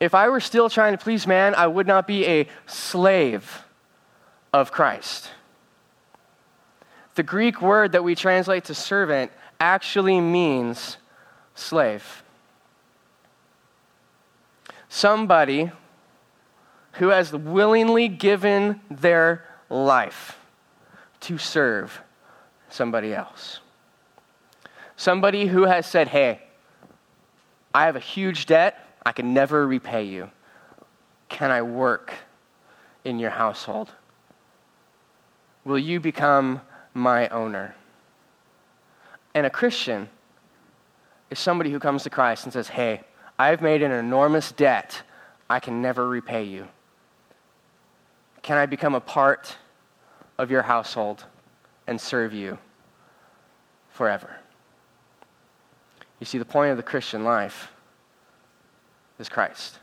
If 0.00 0.14
I 0.14 0.28
were 0.28 0.40
still 0.40 0.70
trying 0.70 0.92
to 0.92 1.02
please 1.02 1.26
man, 1.26 1.54
I 1.54 1.66
would 1.66 1.86
not 1.86 2.06
be 2.06 2.24
a 2.26 2.48
slave 2.66 3.64
of 4.52 4.70
Christ. 4.70 5.30
The 7.16 7.22
Greek 7.22 7.60
word 7.60 7.92
that 7.92 8.04
we 8.04 8.14
translate 8.14 8.64
to 8.64 8.74
servant 8.74 9.32
actually 9.60 10.20
means 10.20 10.98
slave 11.54 12.22
somebody 14.88 15.70
who 16.92 17.08
has 17.08 17.32
willingly 17.32 18.08
given 18.08 18.80
their 18.90 19.44
life 19.70 20.38
to 21.20 21.38
serve 21.38 22.00
somebody 22.68 23.14
else. 23.14 23.60
Somebody 24.96 25.46
who 25.46 25.64
has 25.64 25.86
said, 25.86 26.08
Hey, 26.08 26.42
I 27.72 27.84
have 27.84 27.96
a 27.96 28.00
huge 28.00 28.46
debt. 28.46 28.84
I 29.04 29.12
can 29.12 29.32
never 29.32 29.66
repay 29.66 30.04
you. 30.04 30.30
Can 31.28 31.50
I 31.50 31.62
work 31.62 32.14
in 33.04 33.18
your 33.18 33.30
household? 33.30 33.90
Will 35.64 35.78
you 35.78 36.00
become 36.00 36.60
my 36.94 37.28
owner? 37.28 37.74
And 39.34 39.46
a 39.46 39.50
Christian 39.50 40.08
is 41.30 41.38
somebody 41.38 41.70
who 41.70 41.78
comes 41.78 42.02
to 42.04 42.10
Christ 42.10 42.44
and 42.44 42.52
says, 42.52 42.68
Hey, 42.68 43.02
I've 43.38 43.60
made 43.60 43.82
an 43.82 43.92
enormous 43.92 44.52
debt. 44.52 45.02
I 45.50 45.60
can 45.60 45.80
never 45.80 46.08
repay 46.08 46.44
you. 46.44 46.68
Can 48.42 48.56
I 48.56 48.66
become 48.66 48.94
a 48.94 49.00
part 49.00 49.56
of 50.38 50.50
your 50.50 50.62
household 50.62 51.24
and 51.86 52.00
serve 52.00 52.32
you 52.32 52.58
forever? 53.90 54.36
You 56.20 56.26
see, 56.26 56.38
the 56.38 56.44
point 56.44 56.70
of 56.70 56.76
the 56.76 56.82
Christian 56.82 57.24
life 57.24 57.70
is 59.18 59.28
Christ. 59.28 59.78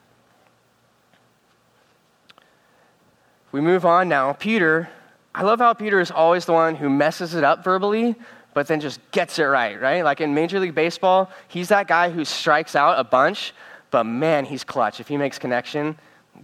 We 3.52 3.62
move 3.62 3.86
on 3.86 4.10
now. 4.10 4.34
Peter, 4.34 4.90
I 5.34 5.44
love 5.44 5.60
how 5.60 5.74
Peter 5.74 6.00
is 6.00 6.12
always 6.12 6.46
the 6.46 6.54
one 6.54 6.76
who 6.76 6.90
messes 6.90 7.36
it 7.36 7.44
up 7.44 7.64
verbally, 7.64 8.16
but 8.54 8.68
then 8.68 8.80
just 8.80 9.00
gets 9.12 9.40
it 9.40 9.44
right, 9.44 9.80
right? 9.80 10.04
Like 10.04 10.22
in 10.22 10.34
Major 10.34 10.60
League 10.60 10.76
Baseball, 10.76 11.32
he's 11.48 11.70
that 11.70 11.88
guy 11.88 12.10
who 12.10 12.26
strikes 12.26 12.76
out 12.76 13.00
a 13.00 13.04
bunch, 13.04 13.54
but 13.92 14.04
man, 14.04 14.46
he's 14.46 14.64
clutch. 14.64 15.00
If 15.00 15.08
he 15.08 15.18
makes 15.18 15.40
connection, 15.40 15.98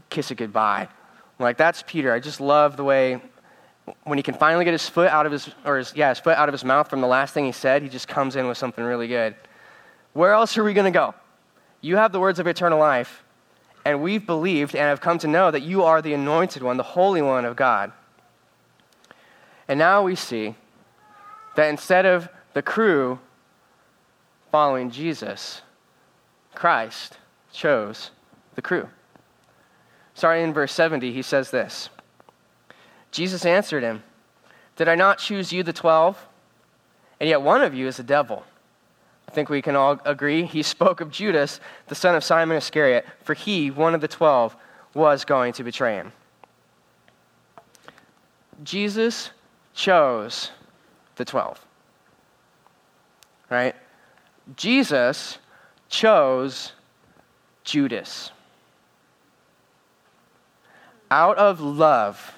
kiss 0.10 0.32
it 0.32 0.36
goodbye. 0.36 0.88
Like 1.40 1.58
that's 1.58 1.84
Peter. 1.86 2.14
I 2.14 2.20
just 2.20 2.40
love 2.40 2.78
the 2.78 2.84
way 2.84 3.22
when 4.04 4.18
he 4.18 4.24
can 4.24 4.36
finally 4.36 4.64
get 4.64 4.72
his 4.72 4.88
foot 4.88 5.10
out 5.10 5.26
of 5.26 5.32
his 5.32 5.50
or 5.66 5.78
his, 5.78 5.94
yeah, 5.96 6.10
his 6.10 6.20
foot 6.20 6.38
out 6.38 6.48
of 6.48 6.54
his 6.54 6.64
mouth 6.64 6.90
from 6.90 7.02
the 7.02 7.08
last 7.08 7.34
thing 7.34 7.46
he 7.46 7.52
said, 7.52 7.82
he 7.82 7.90
just 7.90 8.08
comes 8.08 8.36
in 8.36 8.48
with 8.48 8.58
something 8.58 8.84
really 8.84 9.08
good. 9.08 9.36
Where 10.14 10.34
else 10.34 10.58
are 10.58 10.64
we 10.64 10.74
going 10.74 10.92
to 10.92 10.98
go? 10.98 11.16
You 11.82 11.98
have 11.98 12.12
the 12.12 12.20
words 12.20 12.40
of 12.40 12.48
eternal 12.48 12.80
life, 12.80 13.24
and 13.84 14.02
we've 14.02 14.26
believed 14.26 14.76
and 14.76 14.84
have 14.84 15.02
come 15.02 15.18
to 15.20 15.28
know 15.28 15.50
that 15.50 15.64
you 15.64 15.84
are 15.84 16.02
the 16.02 16.14
anointed 16.14 16.62
one, 16.62 16.78
the 16.78 16.84
holy 16.84 17.22
one 17.22 17.44
of 17.44 17.56
God. 17.56 17.92
And 19.68 19.80
now 19.80 20.04
we 20.04 20.16
see 20.16 20.56
that 21.56 21.70
instead 21.70 22.06
of 22.06 22.30
the 22.54 22.62
crew 22.62 23.20
following 24.52 24.92
Jesus, 24.92 25.62
Christ 26.54 27.18
chose 27.52 28.12
the 28.56 28.62
crew. 28.62 28.88
Starting 30.14 30.44
in 30.44 30.54
verse 30.54 30.74
70, 30.74 31.12
he 31.12 31.22
says 31.22 31.52
this 31.52 31.90
Jesus 33.12 33.46
answered 33.46 33.84
him, 33.84 34.04
Did 34.76 34.88
I 34.88 34.96
not 34.96 35.18
choose 35.18 35.52
you, 35.52 35.64
the 35.64 35.74
twelve? 35.74 36.28
And 37.20 37.30
yet 37.30 37.42
one 37.42 37.62
of 37.62 37.74
you 37.74 37.88
is 37.88 38.00
a 38.00 38.04
devil. 38.04 38.44
I 39.28 39.32
think 39.32 39.50
we 39.50 39.62
can 39.62 39.76
all 39.76 40.00
agree 40.06 40.44
he 40.44 40.64
spoke 40.64 41.02
of 41.02 41.12
Judas, 41.12 41.60
the 41.88 41.96
son 41.96 42.16
of 42.16 42.24
Simon 42.24 42.58
Iscariot, 42.58 43.06
for 43.24 43.34
he, 43.34 43.72
one 43.72 43.96
of 43.96 44.02
the 44.02 44.08
twelve, 44.08 44.56
was 44.94 45.26
going 45.26 45.54
to 45.54 45.64
betray 45.64 45.96
him. 45.96 46.12
Jesus 48.64 49.32
chose 49.74 50.52
the 51.16 51.26
12. 51.26 51.66
Right? 53.50 53.76
Jesus 54.56 55.38
chose 55.90 56.74
Judas. 57.64 58.32
Out 61.10 61.38
of 61.38 61.60
love, 61.60 62.34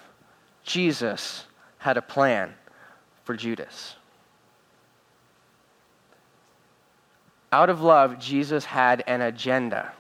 Jesus 0.64 1.46
had 1.78 1.98
a 1.98 2.02
plan 2.02 2.54
for 3.24 3.36
Judas. 3.36 3.96
Out 7.54 7.70
of 7.70 7.84
love, 7.84 8.18
Jesus 8.18 8.66
had 8.66 9.04
an 9.06 9.22
agenda 9.22 9.92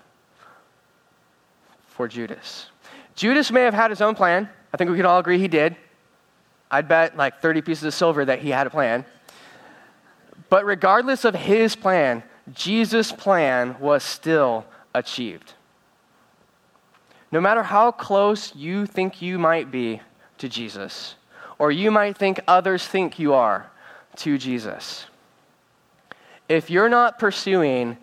for 1.86 2.08
Judas. 2.08 2.66
Judas 3.14 3.52
may 3.52 3.62
have 3.62 3.76
had 3.76 3.92
his 3.92 4.02
own 4.02 4.16
plan. 4.16 4.50
I 4.74 4.78
think 4.78 4.90
we 4.90 4.96
could 4.98 5.06
all 5.06 5.20
agree 5.20 5.38
he 5.38 5.48
did. 5.48 5.76
I'd 6.72 6.88
bet 6.88 7.16
like 7.16 7.44
30 7.44 7.62
pieces 7.62 7.84
of 7.84 7.94
silver 7.94 8.26
that 8.26 8.40
he 8.40 8.50
had 8.50 8.66
a 8.66 8.72
plan. 8.72 9.06
But 10.50 10.66
regardless 10.66 11.26
of 11.26 11.36
his 11.36 11.76
plan, 11.76 12.24
Jesus' 12.56 13.12
plan 13.12 13.80
was 13.80 14.02
still 14.02 14.66
achieved. 14.96 15.54
No 17.32 17.40
matter 17.40 17.62
how 17.62 17.92
close 17.92 18.56
you 18.56 18.88
think 18.88 19.22
you 19.22 19.38
might 19.38 19.70
be 19.70 20.02
to 20.40 20.50
Jesus, 20.50 21.14
or 21.60 21.72
you 21.72 21.92
might 21.92 22.18
think 22.18 22.40
others 22.48 22.88
think 22.88 23.20
you 23.20 23.36
are 23.36 23.70
to 24.16 24.40
Jesus, 24.40 25.06
if 26.54 26.70
you're 26.70 26.88
not 26.88 27.18
pursuing 27.18 27.98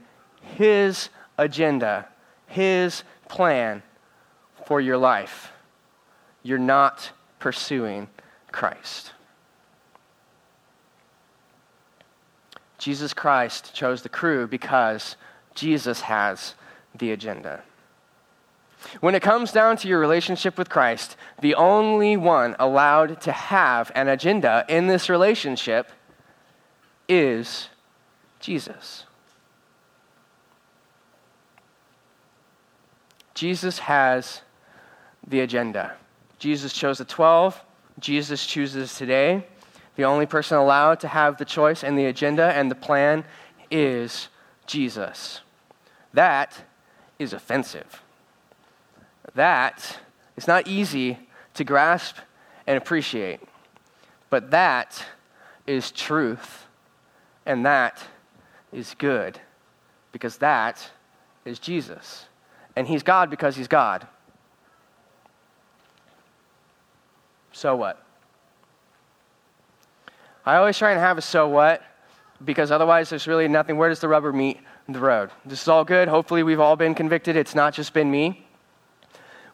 his 0.56 1.08
agenda, 1.38 2.08
his 2.48 3.04
plan 3.28 3.80
for 4.66 4.80
your 4.80 4.96
life, 4.96 5.52
you're 6.42 6.58
not 6.58 7.12
pursuing 7.38 8.08
Christ. 8.50 9.12
Jesus 12.76 13.14
Christ 13.14 13.72
chose 13.72 14.02
the 14.02 14.08
crew 14.08 14.48
because 14.48 15.14
Jesus 15.54 16.00
has 16.00 16.54
the 16.98 17.12
agenda. 17.12 17.62
When 19.00 19.14
it 19.14 19.22
comes 19.22 19.52
down 19.52 19.76
to 19.76 19.86
your 19.86 20.00
relationship 20.00 20.58
with 20.58 20.68
Christ, 20.68 21.16
the 21.40 21.54
only 21.54 22.16
one 22.16 22.56
allowed 22.58 23.20
to 23.20 23.32
have 23.32 23.92
an 23.94 24.08
agenda 24.08 24.64
in 24.68 24.88
this 24.88 25.08
relationship 25.08 25.92
is 27.08 27.68
Jesus. 28.40 29.04
Jesus 33.34 33.78
has 33.78 34.42
the 35.26 35.40
agenda. 35.40 35.94
Jesus 36.38 36.72
chose 36.72 36.98
the 36.98 37.04
12, 37.04 37.62
Jesus 37.98 38.46
chooses 38.46 38.96
today. 38.96 39.46
The 39.96 40.04
only 40.04 40.26
person 40.26 40.56
allowed 40.56 41.00
to 41.00 41.08
have 41.08 41.36
the 41.36 41.44
choice 41.44 41.84
and 41.84 41.98
the 41.98 42.06
agenda 42.06 42.52
and 42.52 42.70
the 42.70 42.74
plan 42.74 43.24
is 43.70 44.28
Jesus. 44.66 45.40
That 46.14 46.64
is 47.18 47.32
offensive. 47.32 48.02
That 49.34 49.98
is 50.36 50.48
not 50.48 50.66
easy 50.66 51.18
to 51.54 51.64
grasp 51.64 52.16
and 52.66 52.78
appreciate. 52.78 53.40
But 54.30 54.50
that 54.52 55.04
is 55.66 55.90
truth, 55.90 56.66
and 57.44 57.66
that 57.66 58.02
is 58.72 58.94
good, 58.98 59.40
because 60.12 60.36
that 60.38 60.90
is 61.44 61.58
Jesus. 61.58 62.26
And 62.76 62.86
he's 62.86 63.02
God 63.02 63.30
because 63.30 63.56
he's 63.56 63.68
God. 63.68 64.06
So 67.52 67.76
what? 67.76 68.04
I 70.46 70.56
always 70.56 70.78
try 70.78 70.92
and 70.92 71.00
have 71.00 71.18
a 71.18 71.22
so 71.22 71.48
what 71.48 71.82
because 72.44 72.70
otherwise 72.70 73.10
there's 73.10 73.26
really 73.26 73.48
nothing. 73.48 73.76
Where 73.76 73.88
does 73.88 74.00
the 74.00 74.08
rubber 74.08 74.32
meet 74.32 74.58
the 74.88 75.00
road? 75.00 75.30
This 75.44 75.62
is 75.62 75.68
all 75.68 75.84
good. 75.84 76.08
Hopefully, 76.08 76.42
we've 76.42 76.60
all 76.60 76.76
been 76.76 76.94
convicted. 76.94 77.36
It's 77.36 77.54
not 77.54 77.74
just 77.74 77.92
been 77.92 78.10
me. 78.10 78.46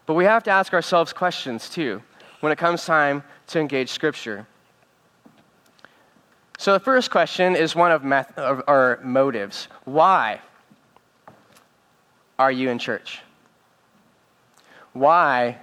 But 0.05 0.13
we 0.13 0.23
have 0.23 0.43
to 0.43 0.51
ask 0.51 0.73
ourselves 0.73 1.11
questions 1.11 1.69
too 1.69 2.01
when 2.39 2.51
it 2.51 2.57
comes 2.57 2.85
time 2.85 3.23
to 3.47 3.59
engage 3.59 3.89
Scripture. 3.89 4.47
So 6.57 6.73
the 6.73 6.79
first 6.79 7.11
question 7.11 7.55
is 7.55 7.75
one 7.75 7.91
of, 7.91 8.03
meth- 8.03 8.37
motives. 9.03 9.67
Why 9.85 10.41
are 12.39 12.51
you 12.51 12.69
in 12.69 12.79
church? 12.79 13.21
Why 14.93 15.59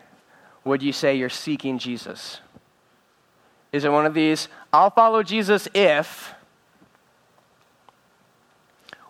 would 0.65 0.83
you 0.83 0.93
say 0.93 1.17
you're 1.17 1.29
seeking 1.29 1.79
Jesus? 1.79 2.41
Is 3.73 3.85
it 3.85 3.91
one 3.91 4.07
of 4.07 4.15
these, 4.15 4.49
I'll 4.73 4.91
follow 4.91 5.25
Jesus 5.25 5.67
if, 5.75 6.33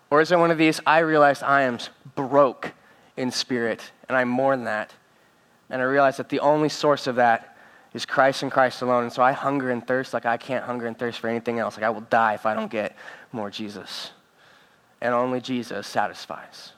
or 0.09 0.21
is 0.21 0.31
it 0.31 0.39
one 0.39 0.49
of 0.49 0.57
these, 0.57 0.81
I 0.87 0.99
realize 0.99 1.43
I 1.43 1.61
am 1.61 1.77
broke 2.15 2.73
in 3.15 3.29
spirit 3.29 3.91
and 4.09 4.17
I 4.17 4.23
mourn 4.23 4.63
that? 4.63 4.91
And 5.69 5.81
I 5.81 5.85
realize 5.85 6.17
that 6.17 6.29
the 6.29 6.39
only 6.39 6.69
source 6.69 7.05
of 7.05 7.15
that 7.15 7.54
is 7.95 8.05
Christ 8.05 8.43
and 8.43 8.51
Christ 8.51 8.81
alone. 8.81 9.03
And 9.03 9.13
so 9.13 9.23
I 9.23 9.31
hunger 9.31 9.71
and 9.71 9.85
thirst 9.87 10.13
like 10.13 10.25
I 10.25 10.35
can't 10.35 10.65
hunger 10.65 10.85
and 10.85 10.99
thirst 10.99 11.19
for 11.19 11.29
anything 11.29 11.59
else. 11.59 11.77
Like 11.77 11.85
I 11.85 11.89
will 11.89 12.01
die 12.01 12.33
if 12.33 12.45
I 12.45 12.53
don't 12.53 12.69
get 12.69 12.93
more 13.31 13.49
Jesus. 13.49 14.11
And 15.01 15.13
only 15.13 15.39
Jesus 15.39 15.87
satisfies. 15.87 16.73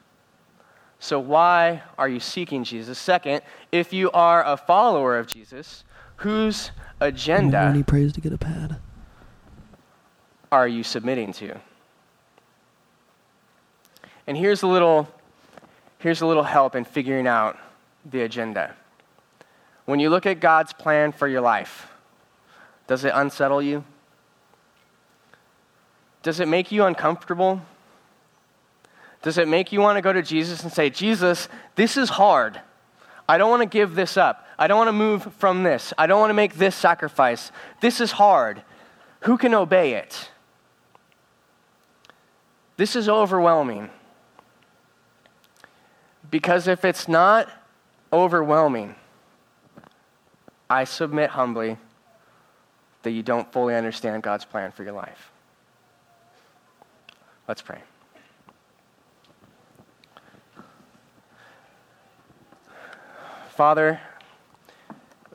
So, 1.00 1.20
why 1.20 1.82
are 1.98 2.08
you 2.08 2.20
seeking 2.20 2.64
Jesus? 2.64 2.98
Second, 2.98 3.42
if 3.72 3.94
you 3.94 4.12
are 4.12 4.46
a 4.46 4.58
follower 4.58 5.18
of 5.18 5.28
Jesus, 5.28 5.84
whose 6.18 6.72
agenda 7.00 7.72
he 7.74 7.84
prays 7.84 8.14
to 8.14 8.22
get 8.22 8.34
a 8.34 8.38
pad. 8.38 8.78
are 10.52 10.68
you 10.68 10.84
submitting 10.84 11.34
to? 11.34 11.60
And 14.28 14.38
here's 14.38 14.62
a 14.62 14.68
little 14.68 15.08
here's 16.00 16.22
a 16.22 16.28
little 16.28 16.44
help 16.44 16.76
in 16.76 16.86
figuring 16.86 17.28
out 17.28 17.58
the 18.06 18.22
agenda. 18.22 18.76
When 19.88 20.02
you 20.02 20.10
look 20.10 20.26
at 20.26 20.42
God's 20.42 20.74
plan 20.74 21.14
for 21.14 21.30
your 21.30 21.40
life, 21.40 21.88
does 22.88 23.06
it 23.06 23.14
unsettle 23.16 23.62
you? 23.62 23.86
Does 26.24 26.42
it 26.42 26.50
make 26.50 26.74
you 26.74 26.84
uncomfortable? 26.84 27.62
Does 29.22 29.38
it 29.38 29.48
make 29.48 29.72
you 29.72 29.80
want 29.80 29.96
to 29.96 30.02
go 30.02 30.12
to 30.12 30.22
Jesus 30.22 30.62
and 30.64 30.74
say, 30.74 30.90
Jesus, 30.90 31.48
this 31.76 31.96
is 31.96 32.10
hard. 32.10 32.60
I 33.30 33.38
don't 33.38 33.50
want 33.50 33.62
to 33.62 33.66
give 33.66 33.96
this 33.96 34.18
up. 34.18 34.46
I 34.60 34.68
don't 34.68 34.78
want 34.78 34.90
to 34.90 34.94
move 34.94 35.34
from 35.36 35.64
this. 35.64 35.94
I 35.98 36.06
don't 36.06 36.20
want 36.20 36.32
to 36.32 36.36
make 36.36 36.56
this 36.56 36.76
sacrifice. 36.76 37.54
This 37.80 38.02
is 38.02 38.12
hard. 38.12 38.64
Who 39.22 39.38
can 39.38 39.54
obey 39.54 39.94
it? 39.94 40.32
This 42.76 42.94
is 42.94 43.08
overwhelming. 43.08 43.90
Because 46.30 46.68
if 46.68 46.84
it's 46.84 47.08
not 47.08 47.50
overwhelming, 48.12 48.96
I 50.70 50.84
submit 50.84 51.32
humbly 51.32 51.78
that 53.04 53.12
you 53.12 53.24
don't 53.24 53.52
fully 53.52 53.76
understand 53.76 54.24
God's 54.24 54.46
plan 54.46 54.72
for 54.72 54.84
your 54.84 54.94
life. 54.94 55.32
Let's 57.48 57.62
pray. 57.62 57.82
Father, 63.50 64.00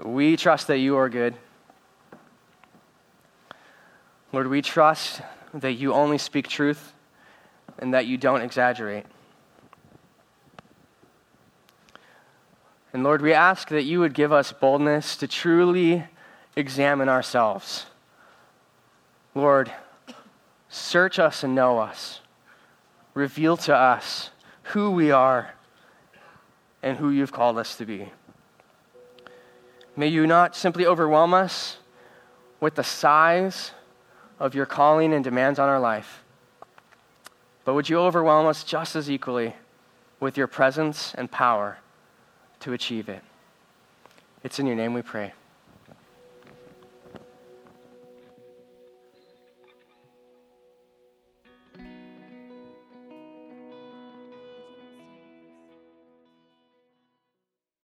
we 0.05 0.37
trust 0.37 0.67
that 0.67 0.79
you 0.79 0.97
are 0.97 1.09
good. 1.09 1.35
Lord, 4.33 4.47
we 4.47 4.63
trust 4.63 5.23
that 5.55 5.73
you 5.73 5.93
only 5.93 6.19
speak 6.19 6.47
truth 6.49 6.93
and 7.79 7.95
that 7.95 8.07
you 8.07 8.17
don't 8.17 8.43
exaggerate. 8.43 9.07
And 13.03 13.07
Lord, 13.09 13.21
we 13.21 13.33
ask 13.33 13.69
that 13.71 13.83
you 13.83 13.99
would 13.99 14.15
give 14.15 14.33
us 14.33 14.53
boldness 14.53 15.17
to 15.17 15.27
truly 15.27 16.05
examine 16.55 17.09
ourselves. 17.09 17.87
Lord, 19.35 19.73
search 20.69 21.19
us 21.19 21.43
and 21.43 21.53
know 21.53 21.81
us. 21.81 22.21
Reveal 23.15 23.57
to 23.57 23.75
us 23.75 24.31
who 24.63 24.93
we 24.93 25.11
are 25.11 25.55
and 26.81 26.97
who 26.97 27.11
you've 27.11 27.33
called 27.33 27.59
us 27.59 27.75
to 27.79 27.85
be. 27.85 28.09
May 29.97 30.07
you 30.07 30.25
not 30.25 30.55
simply 30.55 30.87
overwhelm 30.87 31.35
us 31.35 31.79
with 32.61 32.77
the 32.77 32.85
size 32.85 33.73
of 34.39 34.55
your 34.55 34.65
calling 34.65 35.13
and 35.13 35.25
demands 35.25 35.59
on 35.59 35.69
our 35.69 35.81
life, 35.81 36.23
but 37.65 37.75
would 37.75 37.89
you 37.89 37.99
overwhelm 37.99 38.47
us 38.47 38.63
just 38.63 38.95
as 38.95 39.11
equally 39.11 39.57
with 40.21 40.37
your 40.37 40.47
presence 40.47 41.13
and 41.15 41.29
power 41.29 41.79
to 42.63 42.73
achieve 42.73 43.09
it? 43.09 43.23
It's 44.43 44.59
in 44.59 44.67
your 44.67 44.77
name 44.77 44.95
we 44.95 45.03
pray. 45.03 45.33